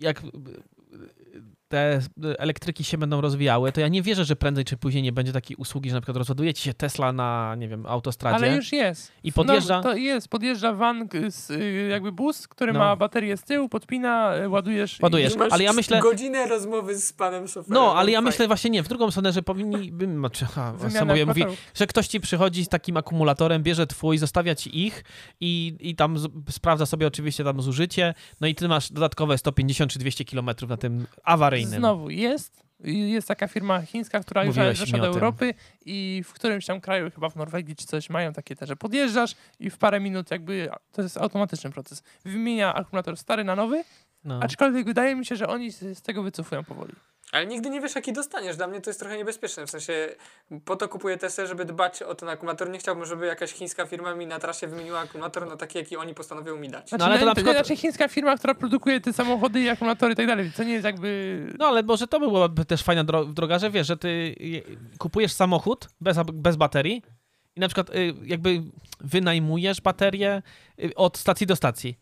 jak 0.00 0.22
te 1.72 2.00
elektryki 2.38 2.84
się 2.84 2.98
będą 2.98 3.20
rozwijały, 3.20 3.72
to 3.72 3.80
ja 3.80 3.88
nie 3.88 4.02
wierzę, 4.02 4.24
że 4.24 4.36
prędzej 4.36 4.64
czy 4.64 4.76
później 4.76 5.02
nie 5.02 5.12
będzie 5.12 5.32
takiej 5.32 5.56
usługi, 5.56 5.88
że 5.90 5.94
na 5.94 6.00
przykład 6.00 6.16
rozładuje 6.16 6.54
ci 6.54 6.62
się 6.62 6.74
Tesla 6.74 7.12
na, 7.12 7.54
nie 7.58 7.68
wiem, 7.68 7.86
autostradzie 7.86 8.36
Ale 8.46 8.56
już 8.56 8.72
jest. 8.72 9.12
i 9.24 9.32
podjeżdża... 9.32 9.76
No, 9.76 9.82
to 9.82 9.94
jest, 9.96 10.28
podjeżdża 10.28 10.72
van, 10.72 11.08
y, 11.14 11.30
z, 11.30 11.50
y, 11.50 11.88
jakby 11.90 12.12
bus, 12.12 12.48
który 12.48 12.72
No. 12.72 12.78
ma 12.78 12.96
baterię 12.96 13.36
z 13.36 13.42
tyłu, 13.42 13.68
podpina, 13.68 14.36
y, 14.36 14.48
ładujesz. 14.48 15.00
i- 15.00 15.02
Ładujesz. 15.02 15.32
Ale 15.50 15.64
ja 15.64 15.72
myślę- 15.72 16.00
godzinę 16.00 16.46
rozmowy 16.46 16.98
z 16.98 17.12
panem 17.12 17.48
szoferem. 17.48 17.74
No, 17.82 17.94
ale 17.96 18.10
ja 18.10 18.20
myślę 18.20 18.46
właśnie 18.46 18.70
nie, 18.70 18.82
w 18.82 18.88
drugą 18.88 19.10
stronę, 19.10 19.32
że 19.32 19.42
powinni, 19.42 19.92
znaczy, 20.16 20.44
ha, 20.44 20.74
mówię, 21.06 21.26
mówi, 21.26 21.44
że 21.74 21.86
ktoś 21.86 22.06
ci 22.08 22.20
przychodzi 22.20 22.64
z 22.64 22.68
takim 22.68 22.96
akumulatorem, 22.96 23.62
bierze 23.62 23.86
twój, 23.86 24.18
zostawia 24.18 24.54
ci 24.54 24.86
ich 24.86 25.04
i, 25.40 25.76
i 25.80 25.96
tam 25.96 26.18
z, 26.18 26.28
sprawdza 26.50 26.86
sobie 26.86 27.06
oczywiście 27.06 27.44
tam 27.44 27.62
zużycie, 27.62 28.14
no 28.40 28.46
i 28.46 28.54
ty 28.54 28.68
masz 28.68 28.92
dodatkowe 28.92 29.38
150 29.38 29.90
czy 29.92 29.98
200 29.98 30.24
kilometrów 30.24 30.70
na 30.70 30.76
tym 30.76 31.06
awaryjnym. 31.24 31.61
Znowu 31.66 32.10
jest. 32.10 32.62
Jest 32.84 33.28
taka 33.28 33.48
firma 33.48 33.82
chińska, 33.82 34.20
która 34.20 34.44
już 34.44 34.56
weszła 34.56 34.98
do. 34.98 35.06
Europy 35.06 35.54
i 35.84 36.22
w 36.26 36.32
którymś 36.32 36.66
tam 36.66 36.80
kraju, 36.80 37.10
chyba 37.10 37.28
w 37.28 37.36
Norwegii 37.36 37.76
czy 37.76 37.86
coś, 37.86 38.10
mają 38.10 38.32
takie 38.32 38.56
te, 38.56 38.66
że 38.66 38.76
podjeżdżasz 38.76 39.34
i 39.60 39.70
w 39.70 39.78
parę 39.78 40.00
minut 40.00 40.30
jakby, 40.30 40.68
to 40.92 41.02
jest 41.02 41.16
automatyczny 41.16 41.70
proces, 41.70 42.02
wymienia 42.24 42.74
akumulator 42.74 43.16
stary 43.16 43.44
na 43.44 43.56
nowy, 43.56 43.84
No. 44.24 44.40
aczkolwiek 44.42 44.86
wydaje 44.86 45.16
mi 45.16 45.26
się, 45.26 45.36
że 45.36 45.48
oni 45.48 45.70
z 45.72 46.02
tego 46.02 46.22
wycofują 46.22 46.64
powoli. 46.64 46.92
Ale 47.32 47.46
nigdy 47.46 47.70
nie 47.70 47.80
wiesz, 47.80 47.94
jaki 47.94 48.12
dostaniesz. 48.12 48.56
Dla 48.56 48.66
mnie 48.66 48.80
to 48.80 48.90
jest 48.90 49.00
trochę 49.00 49.16
niebezpieczne. 49.16 49.66
W 49.66 49.70
sensie, 49.70 50.08
po 50.64 50.76
to 50.76 50.88
kupuję 50.88 51.16
Tesla, 51.18 51.46
żeby 51.46 51.64
dbać 51.64 52.02
o 52.02 52.14
ten 52.14 52.28
akumulator. 52.28 52.70
Nie 52.70 52.78
chciałbym, 52.78 53.04
żeby 53.06 53.26
jakaś 53.26 53.52
chińska 53.52 53.86
firma 53.86 54.14
mi 54.14 54.26
na 54.26 54.38
trasie 54.38 54.66
wymieniła 54.66 55.00
akumulator 55.00 55.46
na 55.46 55.56
taki, 55.56 55.78
jaki 55.78 55.96
oni 55.96 56.14
postanowią 56.14 56.56
mi 56.56 56.68
dać. 56.68 56.88
Znaczy, 56.88 57.04
ale 57.04 57.14
to 57.14 57.20
no, 57.20 57.26
na 57.26 57.34
przykład- 57.34 57.56
Znaczy 57.56 57.76
chińska 57.76 58.08
firma, 58.08 58.36
która 58.36 58.54
produkuje 58.54 59.00
te 59.00 59.12
samochody 59.12 59.60
i 59.60 59.68
akumulatory 59.68 60.12
i 60.12 60.16
tak 60.16 60.26
dalej, 60.26 60.52
co 60.56 60.62
nie 60.64 60.72
jest 60.72 60.84
jakby... 60.84 61.46
No 61.58 61.66
ale 61.66 61.82
może 61.82 62.06
to 62.06 62.20
byłaby 62.20 62.64
też 62.64 62.82
fajna 62.82 63.04
dro 63.04 63.24
droga, 63.24 63.58
że 63.58 63.70
wiesz, 63.70 63.86
że 63.86 63.96
ty 63.96 64.34
je- 64.40 64.62
kupujesz 64.98 65.32
samochód 65.32 65.88
bez, 66.00 66.16
bez 66.32 66.56
baterii 66.56 67.02
i 67.56 67.60
na 67.60 67.68
przykład 67.68 67.90
y, 67.90 68.14
jakby 68.24 68.62
wynajmujesz 69.00 69.80
baterię 69.80 70.42
y, 70.84 70.94
od 70.94 71.18
stacji 71.18 71.46
do 71.46 71.56
stacji. 71.56 71.98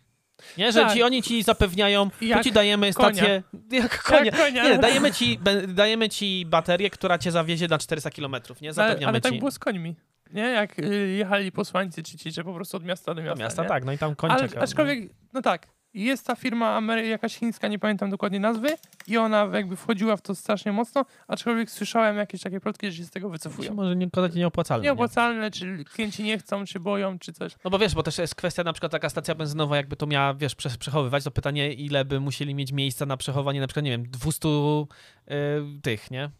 Nie, 0.58 0.72
że 0.72 0.80
Tak. 0.80 0.92
ci, 0.92 1.02
oni 1.02 1.22
ci 1.22 1.42
zapewniają, 1.42 2.10
Jak 2.20 2.44
ci 2.44 2.52
dajemy 2.52 2.92
konia. 2.92 3.08
stację, 3.14 3.42
jak 3.70 4.02
konia. 4.02 4.24
Jak 4.24 4.36
konia. 4.36 4.62
Nie, 4.64 4.78
dajemy 4.78 5.12
ci, 5.12 5.38
dajemy 5.68 6.08
ci 6.08 6.46
baterię, 6.46 6.90
która 6.90 7.18
cię 7.18 7.30
zawiezie 7.30 7.68
na 7.68 7.78
400 7.78 8.10
km, 8.10 8.32
nie? 8.60 8.68
ale, 8.68 8.72
Zapewniamy 8.72 9.08
ale 9.08 9.20
tak 9.20 9.32
ci. 9.32 9.38
było 9.38 9.50
z 9.50 9.58
końmi. 9.58 9.94
Nie, 10.32 10.42
jak 10.42 10.78
y, 10.78 11.08
jechali 11.18 11.52
posłańcy 11.52 12.02
czy 12.02 12.18
ci, 12.18 12.32
że 12.32 12.44
po 12.44 12.54
prostu 12.54 12.76
od 12.76 12.84
miasta 12.84 13.14
do 13.14 13.20
Do 13.22 13.26
miasta. 13.28 13.44
miasta, 13.44 13.62
nie? 13.62 13.68
tak, 13.68 13.84
no 13.84 13.92
i 13.92 13.98
tam 13.98 14.14
koń 14.16 14.30
Ale 14.30 14.48
aczkolwiek, 14.60 15.10
no 15.32 15.42
tak, 15.42 15.66
jest 15.94 16.26
ta 16.26 16.34
firma 16.34 16.76
Amery, 16.76 17.06
jakaś 17.06 17.36
chińska, 17.36 17.68
nie 17.68 17.78
pamiętam 17.78 18.10
dokładnie 18.10 18.40
nazwy 18.40 18.68
i 19.06 19.16
ona 19.16 19.48
jakby 19.52 19.76
wchodziła 19.76 20.16
w 20.16 20.22
to 20.22 20.34
strasznie 20.34 20.72
mocno, 20.72 21.04
aczkolwiek 21.28 21.70
słyszałem 21.70 22.16
jakieś 22.16 22.40
takie 22.42 22.60
plotki, 22.60 22.90
że 22.90 22.96
się 22.98 23.04
z 23.04 23.10
tego 23.10 23.28
wycofują. 23.30 23.74
może 23.74 23.96
nie 23.96 24.06
okazać 24.06 24.34
nieopłacalne. 24.34 24.82
nie? 24.82 24.86
Nieopłacalne, 24.88 25.50
czy 25.50 25.84
klienci 25.84 26.22
nie 26.22 26.38
chcą, 26.38 26.64
czy 26.64 26.80
boją, 26.80 27.18
czy 27.18 27.32
coś. 27.32 27.52
No 27.64 27.70
bo 27.70 27.78
wiesz, 27.78 27.94
bo 27.94 28.02
też 28.02 28.18
jest 28.18 28.34
kwestia 28.34 28.64
na 28.64 28.72
przykład 28.72 28.92
taka 28.92 29.08
stacja 29.10 29.34
benzynowa, 29.34 29.76
jakby 29.76 29.96
to 29.96 30.06
miała, 30.06 30.34
wiesz, 30.34 30.54
prze- 30.56 30.78
przechowywać, 30.78 31.24
to 31.24 31.30
pytanie, 31.30 31.72
ile 31.72 32.04
by 32.04 32.20
musieli 32.20 32.54
mieć 32.54 32.72
miejsca 32.72 33.06
na 33.06 33.16
przechowanie 33.16 33.60
na 33.60 33.66
przykład, 33.66 33.84
nie 33.84 33.90
wiem, 33.90 34.02
200 34.10 34.48
y, 34.48 35.80
tych, 35.82 36.10
nie? 36.10 36.30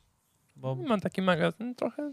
Bo, 0.61 0.75
Mam 0.75 1.01
taki 1.01 1.23
magazyn 1.23 1.75
trochę. 1.75 2.13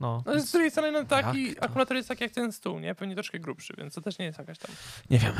no, 0.00 0.22
No, 0.26 0.40
z 0.40 0.52
drugiej 0.52 0.70
strony 0.70 0.92
no, 0.92 1.04
taki 1.04 1.48
Jak 1.48 1.62
akumulator 1.64 1.96
jest 1.96 2.08
tak 2.08 2.20
jak 2.20 2.30
ten 2.32 2.52
stół, 2.52 2.78
nie? 2.80 2.94
Pewnie 2.94 3.14
troszkę 3.14 3.38
grubszy, 3.38 3.74
więc 3.78 3.94
to 3.94 4.00
też 4.00 4.18
nie 4.18 4.24
jest 4.24 4.38
jakaś 4.38 4.58
tam. 4.58 4.70
nie 5.10 5.18
wiem. 5.18 5.32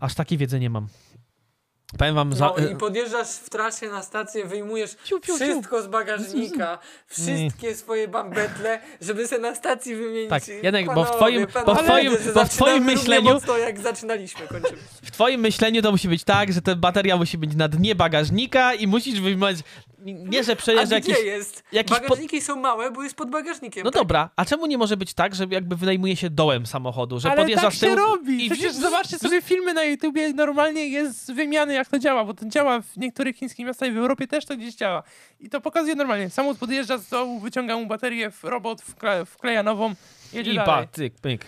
Aż 0.00 0.14
takiej 0.14 0.38
wiedzy 0.38 0.60
nie 0.60 0.70
mam. 0.70 0.88
Powiem 1.98 2.14
wam, 2.14 2.32
za, 2.34 2.46
No 2.46 2.58
y, 2.60 2.72
i 2.72 2.76
podjeżdżasz 2.76 3.28
w 3.28 3.50
trasie 3.50 3.88
na 3.88 4.02
stację, 4.02 4.44
wyjmujesz 4.44 4.96
piu, 5.08 5.20
piu. 5.20 5.34
wszystko 5.36 5.82
z 5.82 5.86
bagażnika, 5.86 6.78
wszystkie 7.06 7.74
swoje 7.74 8.08
bambetle, 8.08 8.80
żeby 9.00 9.26
se 9.26 9.38
na 9.38 9.54
stacji 9.54 9.96
wymienić. 9.96 10.30
Tak, 10.30 10.42
Janek, 10.62 10.86
bo 10.86 11.04
w 11.04 11.10
Panowie, 11.10 11.46
twoim- 11.46 11.64
bo 11.66 11.74
w 11.74 11.78
panowie, 11.78 12.10
twoim- 12.10 12.32
bo 12.34 12.44
w 12.44 12.48
twoim 12.48 12.84
myśleniu- 12.84 13.32
mocno 13.32 13.58
jak 13.58 13.80
zaczynaliśmy, 13.80 14.46
kończymy. 14.46 14.78
w 15.02 15.10
twoim 15.10 15.40
myśleniu 15.40 15.82
to 15.82 15.90
musi 15.92 16.08
być 16.08 16.24
tak, 16.24 16.52
że 16.52 16.62
ta 16.62 16.74
bateria 16.76 17.16
musi 17.16 17.38
być 17.38 17.54
na 17.54 17.68
dnie 17.68 17.94
bagażnika 17.94 18.74
i 18.74 18.86
musisz 18.86 19.20
wyjmować, 19.20 19.56
nie, 20.04 20.44
że 20.44 20.56
gdzie 20.56 20.94
jakiś... 20.94 21.18
jest? 21.24 21.62
jakiś 21.72 21.98
pod- 21.98 22.02
Bagażniki 22.08 22.40
są 22.40 22.56
małe, 22.56 22.90
bo 22.90 23.02
jest 23.02 23.14
pod 23.16 23.30
bagażnikiem. 23.30 23.84
No 23.84 23.90
tak? 23.90 24.00
dobra, 24.02 24.30
a 24.36 24.44
czemu 24.44 24.66
nie 24.66 24.78
może 24.78 24.96
być 24.96 25.14
tak, 25.14 25.34
że 25.34 25.46
jakby 25.50 25.76
wynajmuje 25.76 26.16
się 26.16 26.30
dołem 26.30 26.66
samochodu, 26.66 27.20
że 27.20 27.30
Ale 27.30 27.40
podjeżdża 27.40 27.66
tak 27.66 27.74
z 27.74 27.80
tyłu 27.80 27.92
się 27.92 27.96
robi! 28.00 28.46
i 28.46 28.50
Przecież 28.50 28.72
zobaczcie 28.72 29.18
sobie 29.18 29.42
filmy 29.42 29.74
na 29.74 29.84
YouTubie, 29.84 30.32
normalnie 30.32 30.88
jest 30.88 31.24
z 31.26 31.30
wymiany 31.30 31.74
jak 31.80 31.88
to 31.88 31.98
działa, 31.98 32.24
bo 32.24 32.34
to 32.34 32.46
działa 32.46 32.80
w 32.80 32.96
niektórych 32.96 33.36
chińskich 33.36 33.66
miastach 33.66 33.88
i 33.88 33.92
w 33.92 33.98
Europie 33.98 34.26
też 34.26 34.44
to 34.46 34.56
gdzieś 34.56 34.74
działa. 34.74 35.02
I 35.40 35.48
to 35.50 35.60
pokazuje 35.60 35.94
normalnie. 35.94 36.30
Samochód 36.30 36.58
podjeżdża 36.58 36.98
z 36.98 37.08
dołu, 37.08 37.40
wyciąga 37.40 37.76
mu 37.76 37.86
baterię, 37.86 38.30
w 38.30 38.44
robot 38.44 38.82
wkle, 38.82 39.24
wkleja 39.26 39.62
nową, 39.62 39.94
jedzie 40.32 40.52
i 40.52 40.56
dalej. 40.56 40.86
pa, 40.86 40.92
tyk, 40.92 41.14
pyk. 41.20 41.46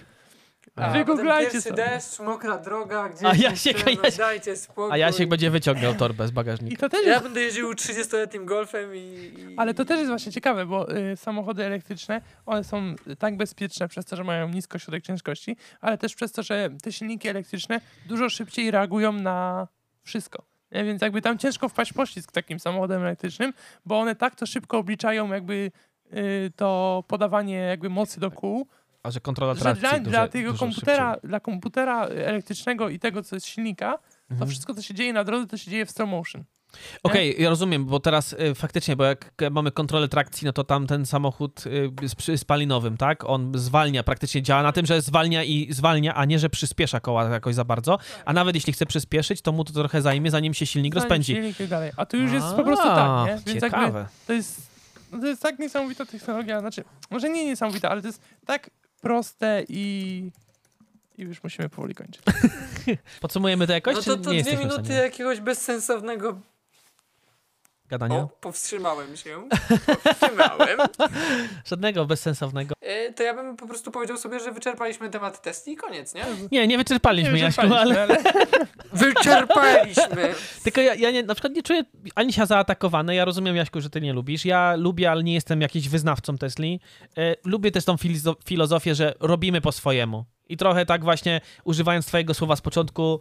A, 0.77 0.91
Wygooglajcie 0.91 1.61
sobie. 1.61 1.77
deszcz, 1.77 2.19
mokra 2.21 2.59
droga, 2.59 3.09
gdzieś 3.09 3.23
A 3.25 3.31
tam 3.31 3.39
Jasiek- 3.41 3.77
chcemy, 3.77 3.97
Jasiek- 3.97 4.19
dajcie 4.19 4.57
spokój. 4.57 4.93
A 4.93 4.97
Jasiek 4.97 5.29
będzie 5.29 5.51
wyciągał 5.51 5.95
torbę 5.95 6.27
z 6.27 6.31
I 6.31 6.35
bagażnika. 6.35 6.81
to 6.81 6.89
też 6.89 7.07
Ja 7.07 7.11
jest, 7.13 7.23
będę 7.25 7.41
jeździł 7.41 7.73
30-letnim 7.73 8.45
golfem 8.45 8.95
i, 8.95 8.99
i... 8.99 9.55
ale 9.57 9.75
to 9.75 9.85
też 9.85 9.99
jest 9.99 10.09
właśnie 10.11 10.33
ciekawe, 10.33 10.67
bo 10.67 10.97
y, 10.97 11.17
samochody 11.17 11.65
elektryczne, 11.65 12.21
one 12.47 12.65
są 12.65 12.95
tak 13.19 13.37
bezpieczne 13.37 13.89
przez 13.89 14.05
to, 14.05 14.17
że 14.17 14.25
mają 14.25 14.49
nisko 14.49 14.79
środek 14.79 15.05
ciężkości, 15.05 15.57
ale 15.81 15.99
też 15.99 16.15
przez 16.15 16.33
to, 16.33 16.43
że 16.43 16.71
te 16.83 16.93
silniki 16.93 17.29
elektryczne 17.29 17.81
dużo 18.07 18.31
szybciej 18.31 18.71
reagują 18.71 19.13
na 19.13 19.69
wszystko. 20.03 20.43
Nie? 20.73 20.85
Więc 20.85 21.03
jakby 21.03 21.23
tam 21.23 21.39
ciężko 21.39 21.69
wpaść 21.69 21.91
w 21.91 21.95
poślizg 21.95 22.33
takim 22.33 22.59
samochodem 22.61 23.03
elektrycznym, 23.03 23.53
bo 23.87 24.01
one 24.01 24.15
tak 24.15 24.35
to 24.35 24.47
szybko 24.47 24.79
obliczają 24.79 25.33
jakby 25.33 25.71
y, 26.13 26.53
to 26.57 27.05
podawanie 27.09 27.55
jakby 27.57 27.91
mocy 27.91 28.21
do 28.21 28.31
kół, 28.31 28.67
A 29.03 29.11
że 29.11 29.21
kontrola 29.21 29.55
że 29.55 29.61
trakcji 29.61 29.81
dla, 29.81 29.99
dużo, 29.99 30.11
dla 30.11 30.29
tego 30.29 30.55
komputera, 30.55 31.13
szybciej. 31.13 31.29
dla 31.29 31.41
komputera 31.41 32.07
elektrycznego 32.07 32.89
i 32.89 32.99
tego, 32.99 33.23
co 33.23 33.37
jest 33.37 33.47
silnika, 33.47 33.99
to 33.99 34.35
Mhm. 34.35 34.51
wszystko, 34.51 34.75
co 34.75 34.83
się 34.83 34.95
dzieje 34.95 35.13
na 35.13 35.25
drodze, 35.25 35.47
to 35.47 35.57
się 35.57 35.71
dzieje 35.71 35.87
w 35.87 35.91
slow 35.91 36.09
motion. 36.09 36.45
Okej, 37.03 37.43
ja 37.43 37.49
rozumiem, 37.51 37.85
bo 37.85 38.01
teraz 38.01 38.33
y, 38.33 38.55
faktycznie, 38.55 38.97
bo 38.97 39.05
jak 39.05 39.33
mamy 39.51 39.71
kontrolę 39.71 40.09
trakcji, 40.09 40.47
no 40.47 40.53
to 40.53 40.65
tam 40.65 40.87
ten 40.87 41.07
samochód 41.07 41.65
y, 41.67 42.09
z, 42.09 42.15
przy- 42.15 42.39
spalinowym, 42.39 42.97
tak? 42.97 43.25
On 43.25 43.53
zwalnia, 43.59 44.03
praktycznie 44.03 44.43
działa 44.43 44.63
na 44.63 44.73
tym, 44.73 44.87
że 44.87 45.03
zwalnia 45.03 45.45
i 45.45 45.69
zwalnia, 45.71 46.15
a 46.15 46.25
nie, 46.25 46.39
że 46.39 46.51
przyspiesza 46.51 47.01
koła 47.01 47.29
jakoś 47.29 47.55
za 47.55 47.65
bardzo. 47.65 47.99
A 48.25 48.33
nawet 48.33 48.55
jeśli 48.55 48.73
chce 48.73 48.87
przyspieszyć, 48.87 49.43
to 49.43 49.53
mu 49.53 49.65
to 49.65 49.73
trochę 49.73 50.03
zajmie, 50.03 50.31
zanim 50.31 50.55
się 50.55 50.67
silnik 50.67 50.95
Zanim 50.95 51.03
rozpędzi. 51.03 51.35
Silnik 51.35 51.61
i 51.61 51.69
dalej. 51.69 51.93
A 51.97 52.07
tu 52.07 52.17
już 52.17 52.33
jest 52.33 52.47
po 52.47 52.65
prostu 52.65 52.85
tak, 52.89 53.27
nie? 53.27 53.33
Więc 53.33 53.47
jakby 53.47 53.61
ciekawe. 53.61 54.07
to 54.27 54.33
jest, 54.33 54.61
no 55.13 55.21
to 55.21 55.27
jest 55.27 55.43
tak 55.43 55.59
niesamowita 55.59 56.07
technologia, 56.07 56.61
znaczy, 56.61 56.85
może 57.11 57.29
nie 57.31 57.45
niesamowita, 57.45 57.91
ale 57.91 58.01
to 58.01 58.07
jest 58.07 58.21
tak 58.47 58.71
proste 59.01 59.65
i... 59.69 60.31
I 61.19 61.23
już 61.23 61.43
musimy 61.43 61.69
powoli 61.69 61.95
kończyć. 61.95 62.23
Podsumujemy 63.21 63.67
to 63.67 63.73
jakoś, 63.73 63.95
No 63.97 64.03
to, 64.03 64.17
to 64.17 64.33
nie 64.33 64.43
dwie 64.43 64.57
minuty 64.57 64.93
jakiegoś 64.93 65.41
bezsensownego... 65.41 66.41
Gadania? 67.93 68.19
O, 68.19 68.29
powstrzymałem 68.41 69.17
się. 69.17 69.49
Powstrzymałem. 70.05 70.79
Żadnego 71.65 72.05
bezsensownego. 72.05 72.75
E, 72.81 73.13
to 73.13 73.23
ja 73.23 73.35
bym 73.35 73.57
po 73.57 73.67
prostu 73.67 73.91
powiedział 73.91 74.17
sobie, 74.17 74.41
że 74.41 74.53
wyczerpaliśmy 74.53 75.11
temat 75.11 75.43
testi 75.43 75.73
i 75.73 75.77
koniec, 75.77 76.15
nie? 76.15 76.25
Nie, 76.53 76.67
nie 76.67 76.79
wyczerpaliśmy, 76.79 77.33
Nie 77.33 77.41
Jaśku, 77.41 77.63
wyczerpaliśmy, 77.63 78.01
ale... 78.01 78.19
Wyczerpaliśmy! 78.93 80.35
Tylko 80.65 80.81
ja, 80.81 80.95
ja 80.95 81.11
nie, 81.11 81.23
na 81.23 81.35
przykład 81.35 81.53
nie 81.53 81.63
czuję 81.63 81.85
ani 82.15 82.33
się 82.33 82.47
zaatakowany. 82.47 83.15
Ja 83.15 83.25
rozumiem, 83.25 83.57
Jaśku, 83.57 83.81
że 83.81 83.91
ty 83.91 84.01
nie 84.01 84.13
lubisz. 84.13 84.45
Ja 84.45 84.77
lubię, 84.77 85.11
ale 85.11 85.23
nie 85.23 85.35
jestem 85.35 85.61
jakiś 85.61 85.89
wyznawcą 85.89 86.39
Tesli. 86.39 86.81
E, 87.19 87.35
lubię 87.45 87.71
też 87.71 87.85
tą 87.85 87.95
filizo- 87.95 88.37
filozofię, 88.45 88.95
że 88.95 89.15
robimy 89.21 89.61
po 89.61 89.73
swojemu. 89.73 90.25
I 90.49 90.57
trochę 90.57 90.87
tak 90.87 91.05
właśnie, 91.05 91.41
używając 91.65 92.07
twojego 92.07 92.35
słowa 92.35 92.57
z 92.57 92.61
początku, 92.61 93.21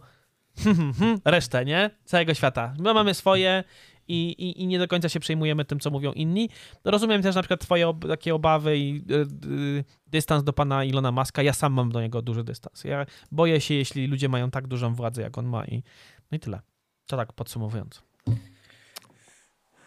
resztę, 1.25 1.65
nie? 1.65 1.89
Całego 2.05 2.33
świata. 2.33 2.73
My 2.79 2.93
mamy 2.93 3.13
swoje 3.13 3.63
i, 4.07 4.29
i, 4.31 4.61
i 4.61 4.67
nie 4.67 4.79
do 4.79 4.87
końca 4.87 5.09
się 5.09 5.19
przejmujemy 5.19 5.65
tym, 5.65 5.79
co 5.79 5.89
mówią 5.89 6.11
inni. 6.11 6.49
Rozumiem 6.83 7.21
też 7.21 7.35
na 7.35 7.41
przykład 7.41 7.61
twoje 7.61 7.87
ob- 7.87 8.07
takie 8.07 8.35
obawy 8.35 8.77
i 8.77 9.03
y, 9.11 9.47
y, 9.51 9.83
dystans 10.07 10.43
do 10.43 10.53
pana 10.53 10.83
Ilona 10.83 11.11
Maska. 11.11 11.41
Ja 11.43 11.53
sam 11.53 11.73
mam 11.73 11.91
do 11.91 12.01
niego 12.01 12.21
duży 12.21 12.43
dystans. 12.43 12.83
Ja 12.83 13.05
boję 13.31 13.61
się, 13.61 13.73
jeśli 13.73 14.07
ludzie 14.07 14.29
mają 14.29 14.51
tak 14.51 14.67
dużą 14.67 14.93
władzę, 14.95 15.21
jak 15.21 15.37
on 15.37 15.45
ma 15.45 15.65
i 15.65 15.83
no 16.31 16.35
i 16.35 16.39
tyle. 16.39 16.61
To 17.05 17.17
tak 17.17 17.33
podsumowując. 17.33 18.10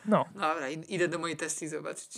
No. 0.07 0.25
Dobra, 0.35 0.69
id- 0.71 0.85
idę 0.89 1.09
do 1.09 1.19
mojej 1.19 1.37
testi 1.37 1.69
zobaczyć. 1.69 2.09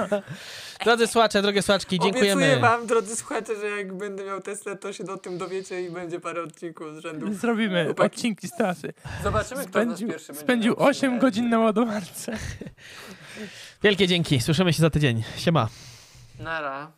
Drodzy 0.84 1.06
słuchacze, 1.06 1.42
drogie 1.42 1.62
słuchaczki, 1.62 1.98
Obiecuję 2.00 2.24
dziękujemy. 2.24 2.60
wam, 2.60 2.86
drodzy 2.86 3.16
słuchacze, 3.16 3.56
że 3.60 3.66
jak 3.68 3.94
będę 3.96 4.24
miał 4.24 4.40
Tesla, 4.40 4.76
to 4.76 4.92
się 4.92 5.04
o 5.04 5.16
tym 5.18 5.38
dowiecie 5.38 5.82
i 5.82 5.90
będzie 5.90 6.20
parę 6.20 6.42
odcinków 6.42 6.96
z 6.96 6.98
rzędu. 6.98 7.34
Zrobimy 7.34 7.94
odcinki 7.98 8.48
z 8.48 8.52
trasy. 8.56 8.92
Zobaczymy, 9.24 9.62
kto 9.66 9.72
z 9.72 9.74
nas 9.74 9.84
Spędził, 9.84 10.08
pierwszy 10.08 10.26
będzie 10.32 10.40
spędził 10.44 10.74
miał 10.78 10.88
8 10.88 11.10
trzy. 11.12 11.20
godzin 11.20 11.48
na 11.48 11.58
ładowarce. 11.58 12.38
Wielkie 13.82 14.08
dzięki. 14.08 14.40
Słyszymy 14.40 14.72
się 14.72 14.80
za 14.82 14.90
tydzień. 14.90 15.22
Siema. 15.36 15.68
Nara. 16.40 16.90